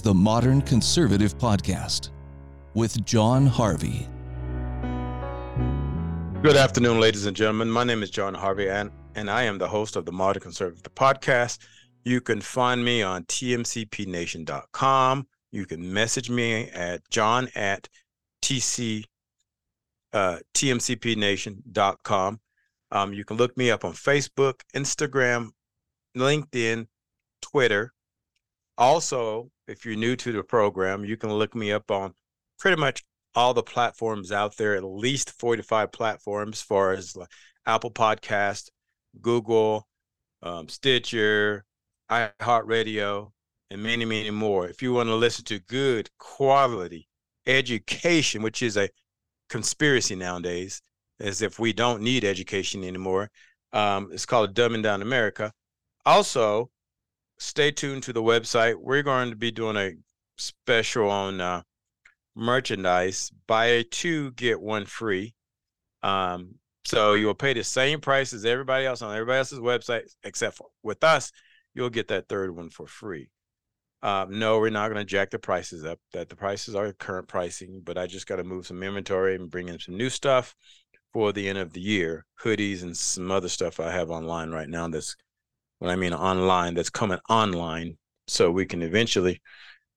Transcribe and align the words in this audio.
the 0.00 0.14
Modern 0.14 0.62
Conservative 0.62 1.36
Podcast 1.36 2.10
with 2.74 3.04
Jon 3.04 3.46
Harvey. 3.46 4.08
Good 6.42 6.56
afternoon, 6.56 7.00
ladies 7.00 7.26
and 7.26 7.36
gentlemen. 7.36 7.70
My 7.70 7.84
name 7.84 8.02
is 8.02 8.08
Jon 8.10 8.32
Harvey, 8.32 8.68
and, 8.68 8.90
and 9.14 9.28
I 9.28 9.42
am 9.42 9.58
the 9.58 9.68
host 9.68 9.96
of 9.96 10.06
the 10.06 10.12
Modern 10.12 10.40
Conservative 10.40 10.82
Podcast. 10.94 11.58
You 12.04 12.22
can 12.22 12.40
find 12.40 12.82
me 12.82 13.02
on 13.02 13.24
tmcpnation.com. 13.24 15.26
You 15.52 15.66
can 15.66 15.92
message 15.92 16.30
me 16.30 16.70
at 16.70 17.02
jon 17.10 17.48
at 17.54 17.88
tc, 18.42 19.04
uh, 20.12 20.38
tmcpnation.com. 20.54 22.40
Um, 22.92 23.12
you 23.12 23.24
can 23.24 23.36
look 23.36 23.56
me 23.56 23.70
up 23.70 23.84
on 23.84 23.92
Facebook, 23.92 24.62
Instagram, 24.74 25.50
LinkedIn, 26.16 26.86
Twitter. 27.42 27.92
Also, 28.78 29.50
if 29.70 29.84
you're 29.84 29.96
new 29.96 30.16
to 30.16 30.32
the 30.32 30.42
program, 30.42 31.04
you 31.04 31.16
can 31.16 31.32
look 31.32 31.54
me 31.54 31.72
up 31.72 31.90
on 31.90 32.12
pretty 32.58 32.78
much 32.78 33.04
all 33.34 33.54
the 33.54 33.62
platforms 33.62 34.32
out 34.32 34.56
there, 34.56 34.74
at 34.74 34.84
least 34.84 35.38
45 35.38 35.92
platforms, 35.92 36.58
as 36.58 36.62
far 36.62 36.92
as 36.92 37.16
Apple 37.64 37.92
Podcast, 37.92 38.70
Google, 39.20 39.86
um, 40.42 40.68
Stitcher, 40.68 41.64
iHeartRadio, 42.10 43.30
and 43.70 43.82
many, 43.82 44.04
many 44.04 44.30
more. 44.30 44.68
If 44.68 44.82
you 44.82 44.92
want 44.92 45.08
to 45.08 45.14
listen 45.14 45.44
to 45.46 45.60
good 45.60 46.10
quality 46.18 47.08
education, 47.46 48.42
which 48.42 48.62
is 48.62 48.76
a 48.76 48.90
conspiracy 49.48 50.16
nowadays, 50.16 50.82
as 51.20 51.42
if 51.42 51.58
we 51.58 51.72
don't 51.72 52.02
need 52.02 52.24
education 52.24 52.82
anymore, 52.82 53.30
um, 53.72 54.10
it's 54.12 54.26
called 54.26 54.54
Dumbing 54.54 54.82
Down 54.82 55.02
America. 55.02 55.52
Also, 56.04 56.70
stay 57.40 57.70
tuned 57.72 58.04
to 58.04 58.12
the 58.12 58.22
website. 58.22 58.76
We're 58.76 59.02
going 59.02 59.30
to 59.30 59.36
be 59.36 59.50
doing 59.50 59.76
a 59.76 59.92
special 60.36 61.10
on 61.10 61.40
uh, 61.40 61.62
merchandise. 62.36 63.32
Buy 63.46 63.84
two, 63.90 64.30
get 64.32 64.60
one 64.60 64.84
free. 64.84 65.34
Um, 66.02 66.54
so 66.84 67.14
you'll 67.14 67.34
pay 67.34 67.54
the 67.54 67.64
same 67.64 68.00
price 68.00 68.32
as 68.32 68.44
everybody 68.44 68.86
else 68.86 69.02
on 69.02 69.14
everybody 69.14 69.38
else's 69.38 69.58
website, 69.58 70.02
except 70.22 70.58
for 70.58 70.68
with 70.82 71.02
us, 71.02 71.32
you'll 71.74 71.90
get 71.90 72.08
that 72.08 72.28
third 72.28 72.54
one 72.54 72.70
for 72.70 72.86
free. 72.86 73.30
Um, 74.02 74.38
no, 74.38 74.58
we're 74.58 74.70
not 74.70 74.88
going 74.88 75.00
to 75.00 75.04
jack 75.04 75.30
the 75.30 75.38
prices 75.38 75.84
up. 75.84 75.98
That 76.12 76.28
the 76.28 76.36
prices 76.36 76.74
are 76.74 76.92
current 76.92 77.28
pricing, 77.28 77.82
but 77.84 77.98
I 77.98 78.06
just 78.06 78.26
got 78.26 78.36
to 78.36 78.44
move 78.44 78.66
some 78.66 78.82
inventory 78.82 79.34
and 79.34 79.50
bring 79.50 79.68
in 79.68 79.78
some 79.78 79.96
new 79.96 80.08
stuff 80.08 80.54
for 81.12 81.32
the 81.32 81.48
end 81.48 81.58
of 81.58 81.72
the 81.72 81.80
year, 81.80 82.24
hoodies 82.42 82.82
and 82.82 82.96
some 82.96 83.30
other 83.30 83.48
stuff 83.48 83.78
I 83.78 83.90
have 83.90 84.10
online 84.10 84.50
right 84.50 84.68
now. 84.68 84.88
That's 84.88 85.16
when 85.80 85.90
I 85.90 85.96
mean 85.96 86.12
online, 86.12 86.74
that's 86.74 86.90
coming 86.90 87.18
online, 87.28 87.96
so 88.28 88.50
we 88.50 88.66
can 88.66 88.82
eventually 88.82 89.40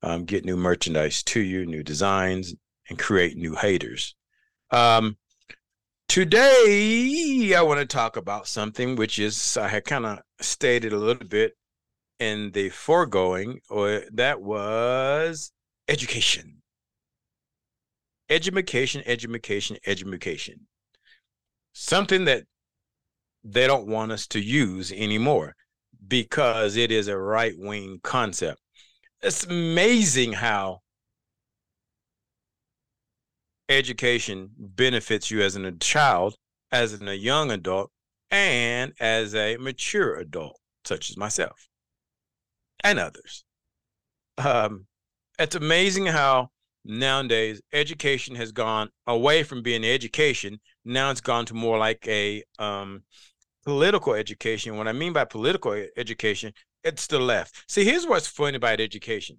um, 0.01 0.23
get 0.23 0.45
new 0.45 0.57
merchandise 0.57 1.21
to 1.23 1.41
you, 1.41 1.65
new 1.65 1.83
designs, 1.83 2.55
and 2.89 2.97
create 2.97 3.37
new 3.37 3.53
haters. 3.53 4.15
Um, 4.71 5.17
today, 6.07 7.53
I 7.55 7.61
want 7.61 7.81
to 7.81 7.85
talk 7.85 8.15
about 8.15 8.47
something 8.47 8.95
which 8.95 9.19
is 9.19 9.57
I 9.57 9.67
had 9.67 9.83
kind 9.83 10.05
of 10.05 10.19
stated 10.39 10.93
a 10.93 10.97
little 10.97 11.27
bit 11.27 11.53
in 12.17 12.51
the 12.51 12.69
foregoing, 12.69 13.59
or 13.69 14.03
that 14.13 14.41
was 14.41 15.51
education. 15.89 16.61
Education, 18.29 19.03
education, 19.05 19.77
education. 19.85 20.61
Something 21.73 22.23
that 22.23 22.45
they 23.43 23.67
don't 23.67 23.87
want 23.87 24.13
us 24.13 24.27
to 24.27 24.39
use 24.39 24.93
anymore 24.93 25.55
because 26.07 26.75
it 26.75 26.91
is 26.91 27.07
a 27.07 27.17
right 27.17 27.55
wing 27.57 27.99
concept. 28.03 28.59
It's 29.21 29.45
amazing 29.45 30.33
how 30.33 30.81
education 33.69 34.51
benefits 34.57 35.31
you 35.31 35.41
as 35.41 35.55
a 35.55 35.71
child, 35.73 36.35
as 36.71 37.01
a 37.01 37.15
young 37.17 37.51
adult, 37.51 37.91
and 38.31 38.93
as 38.99 39.35
a 39.35 39.57
mature 39.57 40.15
adult, 40.15 40.59
such 40.83 41.09
as 41.09 41.17
myself 41.17 41.67
and 42.83 42.99
others. 42.99 43.45
Um, 44.37 44.87
it's 45.39 45.55
amazing 45.55 46.07
how 46.07 46.49
nowadays 46.85 47.61
education 47.71 48.35
has 48.35 48.51
gone 48.51 48.89
away 49.07 49.43
from 49.43 49.61
being 49.61 49.85
education. 49.85 50.59
Now 50.83 51.11
it's 51.11 51.21
gone 51.21 51.45
to 51.45 51.53
more 51.53 51.77
like 51.77 52.05
a 52.07 52.43
um, 52.59 53.03
political 53.65 54.13
education. 54.13 54.77
What 54.77 54.87
I 54.87 54.93
mean 54.93 55.13
by 55.13 55.25
political 55.25 55.73
education, 55.95 56.53
it's 56.83 57.07
the 57.07 57.19
left. 57.19 57.63
See, 57.67 57.85
here's 57.85 58.05
what's 58.05 58.27
funny 58.27 58.57
about 58.57 58.79
education. 58.79 59.37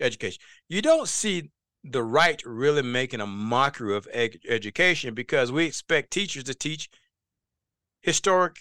Education. 0.00 0.40
You 0.68 0.82
don't 0.82 1.08
see 1.08 1.50
the 1.82 2.02
right 2.02 2.42
really 2.44 2.82
making 2.82 3.20
a 3.20 3.26
mockery 3.26 3.96
of 3.96 4.08
ed- 4.12 4.38
education 4.48 5.14
because 5.14 5.52
we 5.52 5.66
expect 5.66 6.10
teachers 6.10 6.44
to 6.44 6.54
teach 6.54 6.88
historic 8.02 8.56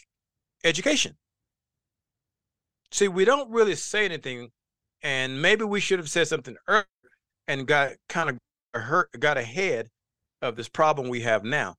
education. 0.63 1.17
See, 2.91 3.07
we 3.07 3.25
don't 3.25 3.49
really 3.49 3.75
say 3.75 4.05
anything, 4.05 4.51
and 5.01 5.41
maybe 5.41 5.63
we 5.63 5.79
should 5.79 5.99
have 5.99 6.09
said 6.09 6.27
something 6.27 6.55
earlier 6.67 6.85
and 7.47 7.67
got 7.67 7.93
kind 8.07 8.29
of 8.29 8.81
hurt, 8.81 9.09
got 9.19 9.37
ahead 9.37 9.89
of 10.41 10.55
this 10.55 10.69
problem 10.69 11.09
we 11.09 11.21
have 11.21 11.43
now. 11.43 11.75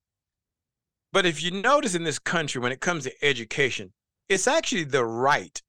But 1.15 1.27
if 1.27 1.45
you 1.45 1.53
notice 1.53 1.95
in 1.95 2.03
this 2.03 2.19
country, 2.19 2.61
when 2.61 2.73
it 2.73 2.81
comes 2.81 3.05
to 3.05 3.25
education, 3.25 3.93
it's 4.29 4.49
actually 4.49 4.83
the 4.83 5.05
right 5.05 5.63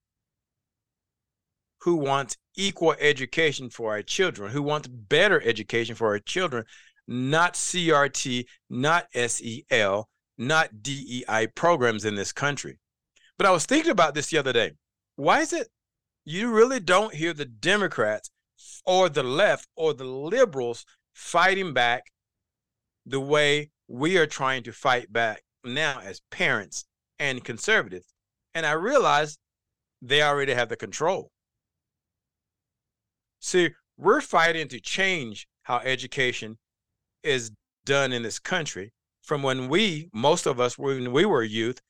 who 1.82 1.98
wants 1.98 2.36
equal 2.58 2.96
education 3.00 3.70
for 3.70 3.92
our 3.92 4.02
children, 4.02 4.52
who 4.52 4.64
wants 4.64 4.88
better 4.88 5.40
education 5.44 5.94
for 5.94 6.08
our 6.08 6.18
children, 6.18 6.66
not 7.08 7.54
CRT, 7.54 8.46
not 8.72 9.06
SEL, 9.14 10.10
not 10.36 10.82
DEI 10.82 11.46
programs 11.54 12.06
in 12.06 12.16
this 12.16 12.32
country. 12.32 12.80
But 13.38 13.46
I 13.46 13.52
was 13.52 13.68
thinking 13.68 13.92
about 13.92 14.16
this 14.16 14.32
the 14.32 14.40
other 14.40 14.52
day. 14.52 14.72
Why 15.16 15.42
is 15.42 15.54
it 15.54 15.68
you 16.24 16.50
really 16.50 16.80
don't 16.80 17.14
hear 17.14 17.34
the 17.34 17.46
Democrats 17.46 18.32
or 18.84 19.10
the 19.10 19.22
left 19.22 19.68
or 19.76 19.94
the 19.94 20.06
liberals 20.06 20.88
fighting 21.14 21.72
back 21.72 22.06
the 23.06 23.20
way 23.20 23.70
we 23.88 24.18
are 24.18 24.28
trying 24.28 24.64
to 24.64 24.72
fight 24.72 25.12
back 25.12 25.44
now 25.64 26.00
as 26.04 26.22
parents 26.32 26.86
and 27.20 27.44
conservatives? 27.44 28.14
And 28.54 28.66
I 28.66 28.72
realize 28.72 29.38
they 30.02 30.22
already 30.22 30.54
have 30.54 30.70
the 30.70 30.76
control. 30.76 31.32
See, 33.40 33.72
we're 33.98 34.22
fighting 34.22 34.68
to 34.70 34.80
change 34.80 35.48
how 35.64 35.78
education 35.80 36.58
is 37.24 37.52
done 37.86 38.12
in 38.12 38.24
this 38.24 38.40
country 38.40 38.92
from 39.22 39.42
when 39.42 39.68
we, 39.70 40.10
most 40.14 40.46
of 40.46 40.60
us, 40.60 40.78
when 40.78 41.12
we 41.12 41.26
were 41.26 41.44
youth, 41.44 41.82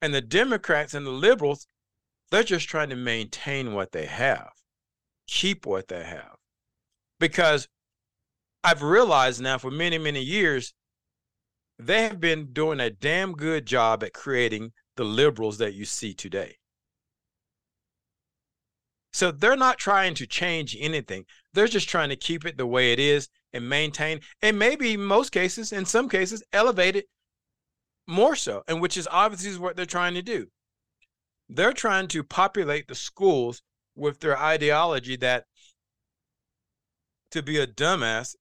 and 0.00 0.14
the 0.14 0.20
Democrats 0.20 0.94
and 0.94 1.06
the 1.06 1.10
liberals, 1.10 1.66
they're 2.30 2.42
just 2.42 2.68
trying 2.68 2.90
to 2.90 2.96
maintain 2.96 3.74
what 3.74 3.92
they 3.92 4.06
have, 4.06 4.50
keep 5.26 5.66
what 5.66 5.88
they 5.88 6.02
have. 6.02 6.36
Because 7.20 7.68
I've 8.64 8.82
realized 8.82 9.40
now 9.40 9.58
for 9.58 9.70
many, 9.70 9.98
many 9.98 10.22
years, 10.22 10.72
they 11.78 12.02
have 12.02 12.20
been 12.20 12.52
doing 12.52 12.80
a 12.80 12.90
damn 12.90 13.32
good 13.32 13.66
job 13.66 14.04
at 14.04 14.12
creating 14.12 14.72
the 14.96 15.04
liberals 15.04 15.58
that 15.58 15.74
you 15.74 15.84
see 15.84 16.14
today. 16.14 16.56
So 19.12 19.30
they're 19.30 19.56
not 19.56 19.78
trying 19.78 20.14
to 20.14 20.26
change 20.26 20.76
anything. 20.78 21.26
They're 21.52 21.66
just 21.66 21.88
trying 21.88 22.08
to 22.10 22.16
keep 22.16 22.46
it 22.46 22.56
the 22.56 22.66
way 22.66 22.92
it 22.92 22.98
is 22.98 23.28
and 23.52 23.68
maintain, 23.68 24.20
and 24.40 24.58
maybe 24.58 24.94
in 24.94 25.02
most 25.02 25.32
cases, 25.32 25.72
in 25.72 25.84
some 25.84 26.08
cases, 26.08 26.42
elevate 26.52 26.96
it 26.96 27.06
more 28.06 28.34
so, 28.36 28.62
and 28.66 28.80
which 28.80 28.96
is 28.96 29.08
obviously 29.10 29.58
what 29.58 29.76
they're 29.76 29.84
trying 29.84 30.14
to 30.14 30.22
do. 30.22 30.46
They're 31.48 31.74
trying 31.74 32.08
to 32.08 32.22
populate 32.22 32.88
the 32.88 32.94
schools 32.94 33.62
with 33.94 34.20
their 34.20 34.38
ideology 34.38 35.16
that 35.16 35.44
to 37.32 37.42
be 37.42 37.58
a 37.58 37.66
dumbass 37.66 38.34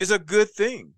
is 0.00 0.10
a 0.10 0.18
good 0.18 0.50
thing. 0.50 0.94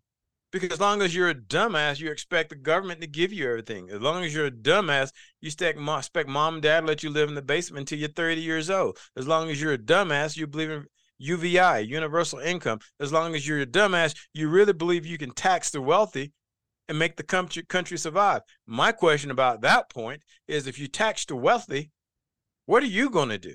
Because 0.52 0.73
as 0.73 0.81
long 0.81 1.00
as 1.00 1.14
you're 1.14 1.29
a 1.29 1.35
dumbass, 1.35 2.00
you 2.00 2.11
expect 2.11 2.49
the 2.50 2.56
government 2.56 3.00
to 3.00 3.06
give 3.06 3.32
you 3.32 3.49
everything. 3.49 3.88
As 3.91 4.00
long 4.00 4.25
as 4.25 4.35
you're 4.35 4.47
a 4.47 4.50
dumbass, 4.50 5.12
you 5.41 5.49
expect 5.49 5.79
mom, 5.79 6.55
and 6.55 6.62
dad 6.62 6.81
to 6.81 6.87
let 6.87 7.02
you 7.05 7.11
live 7.11 7.29
in 7.29 7.37
the 7.37 7.43
basement 7.43 7.82
until 7.82 8.00
you're 8.00 8.08
30 8.08 8.41
years 8.41 8.69
old. 8.69 8.99
As 9.17 9.29
long 9.29 9.49
as 9.49 9.61
you're 9.62 9.75
a 9.75 9.79
dumbass, 9.79 10.37
you 10.37 10.49
believe 10.49 10.70
in 10.70 10.87
UBI, 11.19 11.87
universal 11.87 12.41
income. 12.41 12.81
As 12.99 13.12
long 13.12 13.37
as 13.37 13.47
you're 13.47 13.61
a 13.61 13.67
dumbass, 13.67 14.17
you 14.35 14.49
really 14.49 14.73
believe 14.73 15.06
you 15.06 15.19
can 15.19 15.31
tax 15.31 15.70
the 15.70 15.81
wealthy 15.81 16.32
and 16.88 16.99
make 16.99 17.17
the 17.17 17.23
country, 17.23 17.62
country 17.62 17.97
survive. 17.97 18.43
My 18.67 18.91
question 18.91 19.31
about 19.31 19.61
that 19.61 19.88
point 19.88 20.23
is 20.49 20.67
if 20.67 20.81
you 20.81 20.88
tax 20.88 21.25
the 21.25 21.37
wealthy, 21.37 21.93
what 22.67 22.82
are 22.82 22.87
you 22.87 23.08
going 23.08 23.29
to 23.29 23.38
do? 23.38 23.55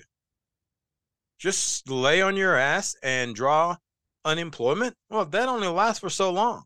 Just 1.40 1.90
lay 1.90 2.22
on 2.22 2.38
your 2.38 2.56
ass 2.56 2.96
and 3.04 3.36
draw 3.36 3.76
unemployment? 4.26 4.96
Well, 5.10 5.26
that 5.26 5.48
only 5.48 5.68
lasts 5.68 6.00
for 6.00 6.10
so 6.10 6.32
long. 6.32 6.64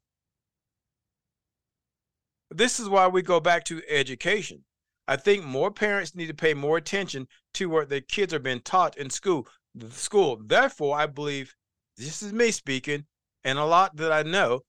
This 2.50 2.80
is 2.80 2.90
why 2.90 3.08
we 3.08 3.22
go 3.22 3.40
back 3.40 3.64
to 3.66 3.84
education. 3.88 4.64
I 5.08 5.18
think 5.18 5.44
more 5.44 5.70
parents 5.70 6.16
need 6.16 6.28
to 6.28 6.34
pay 6.34 6.54
more 6.54 6.78
attention 6.78 7.28
to 7.56 7.70
what 7.70 7.90
their 7.90 8.02
kids 8.02 8.34
are 8.34 8.40
being 8.40 8.62
taught 8.62 8.98
in 8.98 9.10
school. 9.10 9.48
School. 9.90 10.40
Therefore, 10.44 10.98
I 10.98 11.06
believe 11.06 11.54
this 11.98 12.24
is 12.24 12.34
me 12.34 12.52
speaking, 12.52 13.06
and 13.44 13.60
a 13.60 13.66
lot 13.66 13.98
that 13.98 14.12
I 14.12 14.24
know, 14.24 14.62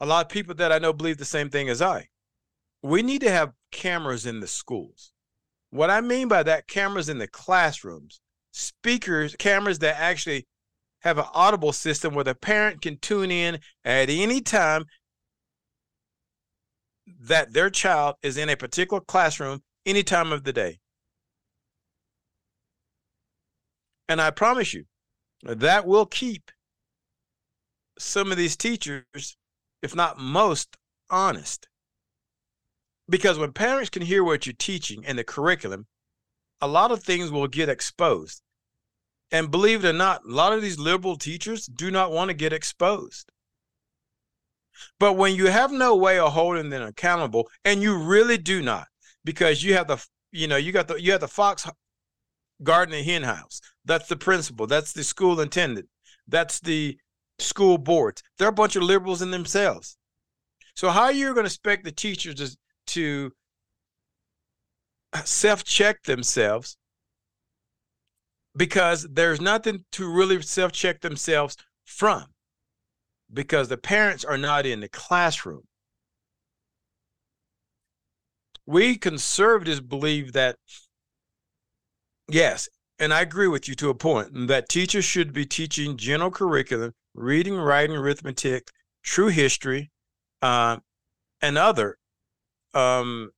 a 0.00 0.06
lot 0.06 0.26
of 0.26 0.32
people 0.32 0.54
that 0.56 0.72
I 0.72 0.78
know 0.78 0.92
believe 0.92 1.18
the 1.18 1.24
same 1.24 1.50
thing 1.50 1.68
as 1.68 1.82
I. 1.82 2.08
We 2.82 3.02
need 3.02 3.20
to 3.20 3.30
have 3.30 3.52
cameras 3.70 4.26
in 4.26 4.40
the 4.40 4.46
schools. 4.46 5.12
What 5.70 5.90
I 5.90 6.00
mean 6.00 6.26
by 6.26 6.42
that, 6.42 6.66
cameras 6.66 7.08
in 7.08 7.18
the 7.18 7.28
classrooms, 7.28 8.20
speakers, 8.52 9.36
cameras 9.38 9.78
that 9.80 10.00
actually 10.00 10.46
have 11.00 11.18
an 11.18 11.24
audible 11.34 11.72
system 11.72 12.14
where 12.14 12.24
the 12.24 12.34
parent 12.34 12.82
can 12.82 12.98
tune 12.98 13.30
in 13.30 13.58
at 13.84 14.10
any 14.10 14.40
time 14.40 14.84
that 17.20 17.52
their 17.52 17.70
child 17.70 18.16
is 18.22 18.36
in 18.36 18.48
a 18.48 18.56
particular 18.56 19.00
classroom 19.00 19.62
any 19.86 20.02
time 20.02 20.32
of 20.32 20.44
the 20.44 20.52
day. 20.52 20.78
And 24.08 24.20
I 24.20 24.30
promise 24.30 24.74
you, 24.74 24.84
that 25.42 25.86
will 25.86 26.06
keep 26.06 26.50
some 27.98 28.30
of 28.30 28.36
these 28.36 28.56
teachers, 28.56 29.36
if 29.82 29.94
not 29.94 30.18
most, 30.18 30.76
honest. 31.08 31.68
Because 33.08 33.38
when 33.38 33.52
parents 33.52 33.90
can 33.90 34.02
hear 34.02 34.22
what 34.22 34.46
you're 34.46 34.54
teaching 34.58 35.04
and 35.06 35.18
the 35.18 35.24
curriculum, 35.24 35.86
a 36.60 36.68
lot 36.68 36.92
of 36.92 37.02
things 37.02 37.30
will 37.30 37.48
get 37.48 37.68
exposed. 37.68 38.42
And 39.32 39.50
believe 39.50 39.84
it 39.84 39.88
or 39.88 39.92
not, 39.92 40.24
a 40.24 40.32
lot 40.32 40.52
of 40.52 40.62
these 40.62 40.78
liberal 40.78 41.16
teachers 41.16 41.66
do 41.66 41.90
not 41.90 42.10
want 42.10 42.30
to 42.30 42.34
get 42.34 42.52
exposed. 42.52 43.30
But 44.98 45.14
when 45.14 45.34
you 45.36 45.46
have 45.46 45.70
no 45.70 45.94
way 45.96 46.18
of 46.18 46.32
holding 46.32 46.70
them 46.70 46.82
accountable, 46.82 47.48
and 47.64 47.82
you 47.82 47.96
really 47.96 48.38
do 48.38 48.62
not, 48.62 48.88
because 49.24 49.62
you 49.62 49.74
have 49.74 49.88
the, 49.88 50.04
you 50.32 50.48
know, 50.48 50.56
you 50.56 50.72
got 50.72 50.88
the, 50.88 51.00
you 51.00 51.12
have 51.12 51.20
the 51.20 51.28
fox 51.28 51.68
garden 52.62 52.94
and 52.94 53.06
hen 53.06 53.22
house. 53.22 53.60
That's 53.84 54.08
the 54.08 54.16
principal. 54.16 54.66
That's 54.66 54.92
the 54.92 55.04
school 55.04 55.40
intendant. 55.40 55.88
That's 56.26 56.60
the 56.60 56.98
school 57.38 57.78
boards. 57.78 58.22
They're 58.38 58.48
a 58.48 58.52
bunch 58.52 58.76
of 58.76 58.82
liberals 58.82 59.22
in 59.22 59.30
themselves. 59.30 59.96
So 60.76 60.90
how 60.90 61.02
are 61.02 61.12
you 61.12 61.34
going 61.34 61.44
to 61.44 61.52
expect 61.52 61.84
the 61.84 61.92
teachers 61.92 62.34
to, 62.36 62.56
to 62.94 63.32
uh, 65.12 65.22
self-check 65.24 66.02
themselves? 66.04 66.76
Because 68.56 69.06
there's 69.10 69.40
nothing 69.40 69.84
to 69.92 70.10
really 70.10 70.42
self-check 70.42 71.00
themselves 71.00 71.56
from 71.84 72.26
because 73.32 73.68
the 73.68 73.76
parents 73.76 74.24
are 74.24 74.38
not 74.38 74.66
in 74.66 74.80
the 74.80 74.88
classroom. 74.88 75.62
We 78.66 78.96
conservatives 78.96 79.80
believe 79.80 80.32
that, 80.32 80.56
yes, 82.28 82.68
and 82.98 83.12
I 83.12 83.22
agree 83.22 83.48
with 83.48 83.68
you 83.68 83.74
to 83.76 83.88
a 83.88 83.94
point, 83.94 84.48
that 84.48 84.68
teachers 84.68 85.04
should 85.04 85.32
be 85.32 85.46
teaching 85.46 85.96
general 85.96 86.30
curriculum, 86.30 86.92
reading, 87.14 87.56
writing, 87.56 87.96
arithmetic, 87.96 88.68
true 89.02 89.28
history, 89.28 89.90
uh, 90.42 90.78
and 91.40 91.56
other 91.56 91.96
um, 92.74 93.30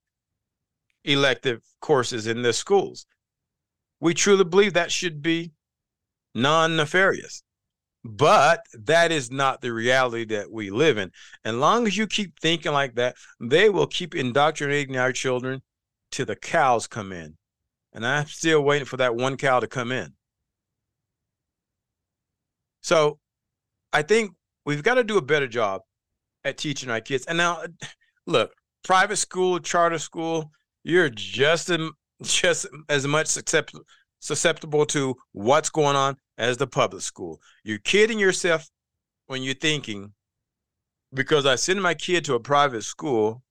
elective 1.04 1.62
courses 1.80 2.26
in 2.26 2.42
the 2.42 2.52
schools. 2.52 3.06
We 4.02 4.14
truly 4.14 4.42
believe 4.42 4.74
that 4.74 4.90
should 4.90 5.22
be 5.22 5.52
non 6.34 6.76
nefarious. 6.76 7.44
But 8.04 8.66
that 8.72 9.12
is 9.12 9.30
not 9.30 9.60
the 9.60 9.72
reality 9.72 10.24
that 10.24 10.50
we 10.50 10.70
live 10.70 10.98
in. 10.98 11.12
And 11.44 11.60
long 11.60 11.86
as 11.86 11.96
you 11.96 12.08
keep 12.08 12.40
thinking 12.40 12.72
like 12.72 12.96
that, 12.96 13.14
they 13.38 13.70
will 13.70 13.86
keep 13.86 14.16
indoctrinating 14.16 14.96
our 14.96 15.12
children 15.12 15.62
till 16.10 16.26
the 16.26 16.34
cows 16.34 16.88
come 16.88 17.12
in. 17.12 17.36
And 17.92 18.04
I'm 18.04 18.26
still 18.26 18.64
waiting 18.64 18.86
for 18.86 18.96
that 18.96 19.14
one 19.14 19.36
cow 19.36 19.60
to 19.60 19.68
come 19.68 19.92
in. 19.92 20.14
So 22.82 23.20
I 23.92 24.02
think 24.02 24.32
we've 24.66 24.82
got 24.82 24.94
to 24.94 25.04
do 25.04 25.16
a 25.16 25.22
better 25.22 25.46
job 25.46 25.82
at 26.42 26.58
teaching 26.58 26.90
our 26.90 27.00
kids. 27.00 27.24
And 27.26 27.38
now, 27.38 27.62
look, 28.26 28.52
private 28.82 29.18
school, 29.18 29.60
charter 29.60 30.00
school, 30.00 30.50
you're 30.82 31.08
just, 31.08 31.70
just 32.22 32.66
as 32.88 33.06
much 33.06 33.26
susceptible 33.26 33.84
susceptible 34.22 34.86
to 34.86 35.16
what's 35.32 35.68
going 35.68 35.96
on 35.96 36.16
as 36.38 36.56
the 36.56 36.66
public 36.66 37.02
school. 37.02 37.40
You're 37.64 37.78
kidding 37.78 38.20
yourself 38.20 38.68
when 39.26 39.42
you're 39.42 39.54
thinking, 39.54 40.12
because 41.12 41.44
I 41.44 41.56
send 41.56 41.82
my 41.82 41.94
kid 41.94 42.24
to 42.26 42.34
a 42.34 42.40
private 42.40 42.84
school, 42.84 43.42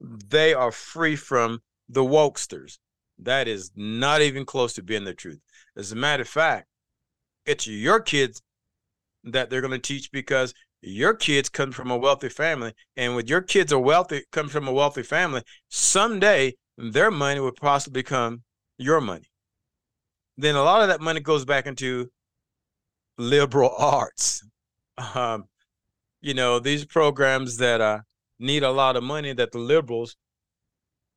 they 0.00 0.52
are 0.52 0.70
free 0.70 1.16
from 1.16 1.60
the 1.88 2.02
wokesters. 2.02 2.78
That 3.18 3.48
is 3.48 3.72
not 3.74 4.20
even 4.20 4.44
close 4.44 4.74
to 4.74 4.82
being 4.82 5.04
the 5.04 5.14
truth. 5.14 5.40
As 5.76 5.92
a 5.92 5.96
matter 5.96 6.22
of 6.22 6.28
fact, 6.28 6.66
it's 7.46 7.66
your 7.66 8.00
kids 8.00 8.42
that 9.24 9.48
they're 9.48 9.62
going 9.62 9.72
to 9.72 9.78
teach 9.78 10.12
because 10.12 10.52
your 10.82 11.14
kids 11.14 11.48
come 11.48 11.72
from 11.72 11.90
a 11.90 11.96
wealthy 11.96 12.28
family. 12.28 12.74
And 12.96 13.16
with 13.16 13.30
your 13.30 13.40
kids 13.40 13.72
are 13.72 13.78
wealthy, 13.78 14.24
come 14.30 14.48
from 14.48 14.68
a 14.68 14.72
wealthy 14.72 15.02
family, 15.02 15.42
someday 15.70 16.54
their 16.76 17.10
money 17.10 17.40
would 17.40 17.56
possibly 17.56 18.02
become 18.02 18.42
your 18.78 19.00
money 19.00 19.30
then 20.36 20.54
a 20.54 20.62
lot 20.62 20.82
of 20.82 20.88
that 20.88 21.00
money 21.00 21.20
goes 21.20 21.44
back 21.44 21.66
into 21.66 22.10
liberal 23.18 23.74
arts. 23.78 24.42
Um, 25.14 25.44
you 26.20 26.34
know, 26.34 26.58
these 26.58 26.84
programs 26.84 27.58
that 27.58 27.80
uh, 27.80 28.00
need 28.38 28.62
a 28.62 28.70
lot 28.70 28.96
of 28.96 29.02
money 29.02 29.32
that 29.32 29.52
the 29.52 29.58
liberals 29.58 30.16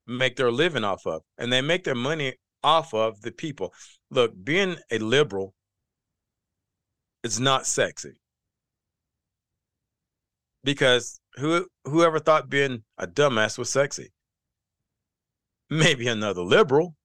make 0.08 0.36
their 0.36 0.52
living 0.52 0.84
off 0.84 1.06
of, 1.06 1.22
and 1.38 1.52
they 1.52 1.62
make 1.62 1.84
their 1.84 1.96
money 1.96 2.34
off 2.64 2.94
of 2.94 3.22
the 3.22 3.32
people. 3.32 3.74
Look, 4.12 4.34
being 4.44 4.78
a 4.92 4.98
liberal 5.00 5.54
is 7.24 7.40
not 7.40 7.66
sexy 7.66 8.14
because 10.64 11.20
who 11.36 11.68
whoever 11.86 12.20
thought 12.20 12.50
being 12.50 12.84
a 12.98 13.08
dumbass 13.08 13.58
was 13.58 13.70
sexy? 13.70 14.12
Maybe 15.70 16.08
another 16.08 16.42
liberal. 16.42 16.96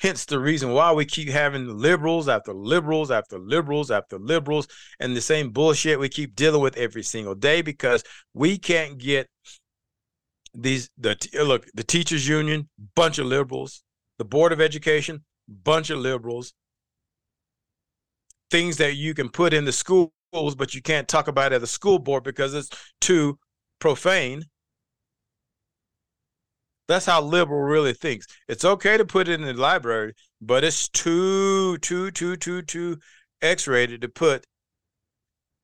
Hence 0.00 0.24
the 0.24 0.40
reason 0.40 0.72
why 0.72 0.92
we 0.92 1.04
keep 1.04 1.28
having 1.28 1.78
liberals 1.78 2.28
after 2.28 2.52
liberals 2.52 3.10
after 3.12 3.38
liberals 3.38 3.90
after 3.90 4.18
liberals 4.18 4.66
and 4.98 5.14
the 5.14 5.20
same 5.20 5.50
bullshit 5.50 6.00
we 6.00 6.08
keep 6.08 6.34
dealing 6.34 6.60
with 6.60 6.76
every 6.76 7.04
single 7.04 7.36
day 7.36 7.62
because 7.62 8.02
we 8.34 8.58
can't 8.58 8.98
get 8.98 9.28
these 10.54 10.90
the 10.98 11.16
uh, 11.38 11.42
look 11.44 11.66
the 11.74 11.84
teachers 11.84 12.28
union 12.28 12.68
bunch 12.94 13.18
of 13.18 13.26
liberals 13.26 13.82
the 14.18 14.24
board 14.24 14.52
of 14.52 14.60
education 14.60 15.24
bunch 15.48 15.88
of 15.88 15.98
liberals 15.98 16.52
things 18.50 18.76
that 18.76 18.96
you 18.96 19.14
can 19.14 19.28
put 19.28 19.54
in 19.54 19.64
the 19.64 19.72
schools 19.72 20.10
but 20.32 20.74
you 20.74 20.82
can't 20.82 21.08
talk 21.08 21.28
about 21.28 21.52
at 21.52 21.60
the 21.60 21.66
school 21.66 21.98
board 21.98 22.22
because 22.22 22.54
it's 22.54 22.68
too 23.00 23.38
profane 23.78 24.44
that's 26.92 27.06
how 27.06 27.22
liberal 27.22 27.62
really 27.62 27.94
thinks. 27.94 28.26
It's 28.48 28.64
okay 28.64 28.96
to 28.96 29.04
put 29.04 29.28
it 29.28 29.40
in 29.40 29.46
the 29.46 29.54
library, 29.54 30.12
but 30.40 30.62
it's 30.62 30.88
too, 30.88 31.78
too, 31.78 32.10
too, 32.10 32.36
too, 32.36 32.62
too 32.62 32.98
X-rated 33.40 34.02
to 34.02 34.08
put 34.08 34.44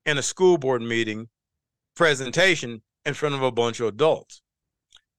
in 0.06 0.18
a 0.18 0.22
school 0.22 0.56
board 0.56 0.80
meeting 0.80 1.28
presentation 1.94 2.82
in 3.04 3.14
front 3.14 3.34
of 3.34 3.42
a 3.42 3.52
bunch 3.52 3.80
of 3.80 3.88
adults. 3.88 4.40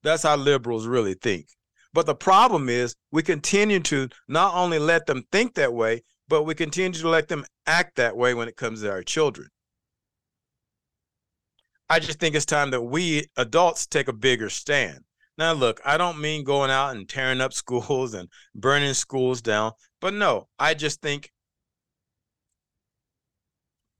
That's 0.02 0.24
how 0.24 0.36
liberals 0.36 0.86
really 0.86 1.14
think. 1.14 1.46
But 1.92 2.06
the 2.06 2.14
problem 2.14 2.68
is 2.68 2.94
we 3.10 3.22
continue 3.22 3.80
to 3.80 4.08
not 4.28 4.54
only 4.54 4.78
let 4.78 5.06
them 5.06 5.24
think 5.30 5.54
that 5.54 5.72
way, 5.72 6.02
but 6.28 6.44
we 6.44 6.54
continue 6.54 6.98
to 7.00 7.08
let 7.08 7.28
them 7.28 7.44
act 7.66 7.96
that 7.96 8.16
way 8.16 8.34
when 8.34 8.48
it 8.48 8.56
comes 8.56 8.82
to 8.82 8.90
our 8.90 9.02
children. 9.02 9.48
I 11.88 11.98
just 11.98 12.20
think 12.20 12.34
it's 12.34 12.46
time 12.46 12.70
that 12.70 12.82
we 12.82 13.26
adults 13.36 13.86
take 13.86 14.08
a 14.08 14.12
bigger 14.12 14.48
stand. 14.48 15.00
Now, 15.40 15.54
look, 15.54 15.80
I 15.86 15.96
don't 15.96 16.20
mean 16.20 16.44
going 16.44 16.70
out 16.70 16.94
and 16.94 17.08
tearing 17.08 17.40
up 17.40 17.52
schools 17.54 18.12
and 18.12 18.28
burning 18.54 18.92
schools 18.92 19.40
down, 19.40 19.72
but 19.98 20.12
no, 20.12 20.48
I 20.58 20.74
just 20.74 21.00
think 21.00 21.32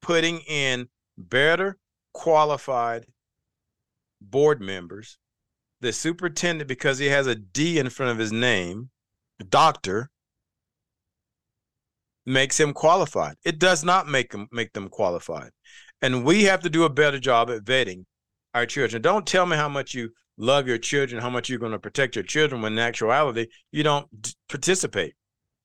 putting 0.03 0.41
in 0.41 0.89
better 1.17 1.79
qualified 2.13 3.07
board 4.21 4.61
members, 4.61 5.17
the 5.81 5.95
superintendent, 5.95 6.69
because 6.69 6.99
he 6.99 7.07
has 7.07 7.27
a 7.27 7.35
D 7.35 7.79
in 7.79 7.89
front 7.89 8.13
of 8.13 8.19
his 8.19 8.33
name, 8.33 8.91
doctor, 9.49 10.11
makes 12.27 12.61
him 12.61 12.75
qualified. 12.75 13.37
It 13.47 13.59
does 13.59 13.83
not 13.83 14.07
make 14.07 14.33
them 14.33 14.47
make 14.53 14.75
them 14.75 14.91
qualified. 14.91 15.53
And 16.03 16.23
we 16.23 16.45
have 16.45 16.61
to 16.61 16.71
do 16.71 16.85
a 16.85 16.91
better 16.91 17.19
job 17.19 17.49
at 17.49 17.65
vetting 17.65 18.05
our 18.53 18.67
children. 18.67 19.01
Don't 19.01 19.27
tell 19.27 19.47
me 19.47 19.57
how 19.57 19.71
much 19.71 19.95
you 19.95 20.11
love 20.41 20.67
your 20.67 20.79
children, 20.79 21.23
how 21.23 21.31
much 21.31 21.49
you're 21.49 21.59
going 21.59 21.73
to 21.73 21.79
protect 21.79 22.17
your 22.17 22.25
children, 22.25 22.63
when 22.63 22.73
in 22.73 22.79
actuality, 22.79 23.47
you 23.71 23.83
don't 23.83 24.09
participate. 24.49 25.15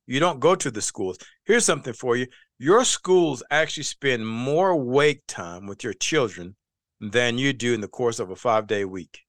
You 0.08 0.20
don't 0.20 0.40
go 0.40 0.56
to 0.56 0.70
the 0.70 0.82
schools. 0.82 1.18
Here's 1.46 1.66
something 1.66 1.94
for 1.94 2.16
you 2.16 2.28
your 2.60 2.86
schools 2.86 3.44
actually 3.52 3.84
spend 3.84 4.26
more 4.26 4.76
wake 4.76 5.24
time 5.28 5.66
with 5.66 5.84
your 5.84 5.94
children 5.94 6.56
than 7.02 7.38
you 7.38 7.52
do 7.54 7.74
in 7.74 7.82
the 7.82 7.88
course 7.88 8.20
of 8.20 8.30
a 8.30 8.36
five 8.36 8.68
day 8.68 8.86
week. 8.86 9.26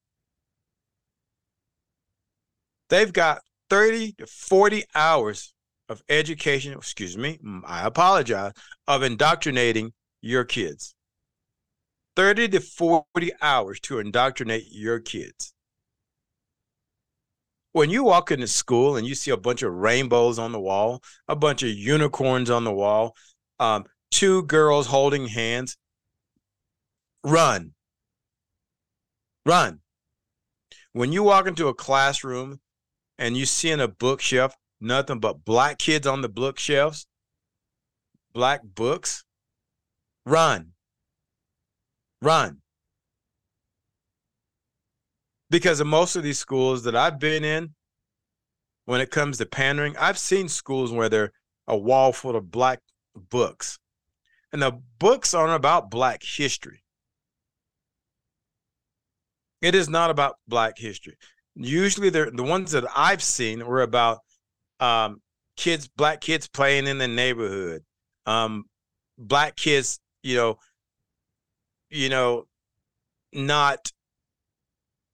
they've 2.88 3.12
got 3.12 3.40
30 3.70 4.12
to 4.12 4.26
40 4.26 4.84
hours 4.94 5.54
of 5.88 6.02
education, 6.08 6.72
excuse 6.72 7.16
me, 7.16 7.38
I 7.64 7.86
apologize, 7.86 8.52
of 8.86 9.02
indoctrinating 9.02 9.92
your 10.20 10.44
kids. 10.44 10.94
30 12.16 12.48
to 12.48 12.60
40 12.60 13.04
hours 13.42 13.78
to 13.80 13.98
indoctrinate 13.98 14.66
your 14.70 14.98
kids. 14.98 15.52
When 17.72 17.90
you 17.90 18.04
walk 18.04 18.30
into 18.30 18.46
school 18.46 18.96
and 18.96 19.06
you 19.06 19.14
see 19.14 19.30
a 19.30 19.36
bunch 19.36 19.62
of 19.62 19.70
rainbows 19.70 20.38
on 20.38 20.52
the 20.52 20.60
wall, 20.60 21.02
a 21.28 21.36
bunch 21.36 21.62
of 21.62 21.68
unicorns 21.68 22.48
on 22.48 22.64
the 22.64 22.72
wall, 22.72 23.14
um, 23.60 23.84
two 24.10 24.44
girls 24.44 24.86
holding 24.86 25.26
hands, 25.26 25.76
run. 27.22 27.74
Run. 29.44 29.80
When 30.92 31.12
you 31.12 31.22
walk 31.22 31.46
into 31.46 31.68
a 31.68 31.74
classroom 31.74 32.60
and 33.18 33.36
you 33.36 33.44
see 33.44 33.70
in 33.70 33.80
a 33.80 33.88
bookshelf 33.88 34.54
nothing 34.80 35.20
but 35.20 35.44
black 35.44 35.78
kids 35.78 36.06
on 36.06 36.22
the 36.22 36.30
bookshelves, 36.30 37.06
black 38.32 38.62
books, 38.64 39.22
run. 40.24 40.72
Run. 42.22 42.58
Because 45.50 45.80
in 45.80 45.86
most 45.86 46.16
of 46.16 46.22
these 46.22 46.38
schools 46.38 46.82
that 46.84 46.96
I've 46.96 47.18
been 47.18 47.44
in, 47.44 47.74
when 48.84 49.00
it 49.00 49.10
comes 49.10 49.38
to 49.38 49.46
pandering, 49.46 49.96
I've 49.96 50.18
seen 50.18 50.48
schools 50.48 50.92
where 50.92 51.08
they're 51.08 51.32
a 51.66 51.76
wall 51.76 52.12
full 52.12 52.36
of 52.36 52.50
black 52.50 52.80
books. 53.14 53.78
And 54.52 54.62
the 54.62 54.80
books 54.98 55.34
aren't 55.34 55.54
about 55.54 55.90
black 55.90 56.22
history. 56.22 56.82
It 59.62 59.74
is 59.74 59.88
not 59.88 60.10
about 60.10 60.36
black 60.46 60.78
history. 60.78 61.16
Usually 61.56 62.10
they're 62.10 62.30
the 62.30 62.42
ones 62.42 62.72
that 62.72 62.84
I've 62.94 63.22
seen 63.22 63.66
were 63.66 63.82
about 63.82 64.18
um, 64.78 65.20
kids, 65.56 65.88
black 65.88 66.20
kids 66.20 66.46
playing 66.48 66.86
in 66.86 66.98
the 66.98 67.08
neighborhood, 67.08 67.82
um, 68.26 68.64
black 69.18 69.56
kids, 69.56 69.98
you 70.22 70.36
know, 70.36 70.58
you 71.96 72.08
know, 72.08 72.46
not 73.32 73.92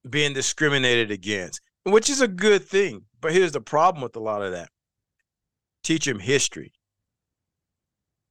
being 0.09 0.33
discriminated 0.33 1.11
against, 1.11 1.61
which 1.85 2.11
is 2.11 2.21
a 2.21 2.29
good 2.29 2.65
thing. 2.65 3.05
But 3.21 3.33
here's 3.33 3.53
the 3.53 3.61
problem 3.61 4.03
with 4.03 4.17
a 4.17 4.21
lot 4.21 4.43
of 4.43 4.53
that 4.53 4.71
teach 5.83 6.05
them 6.05 6.21
history, 6.21 6.73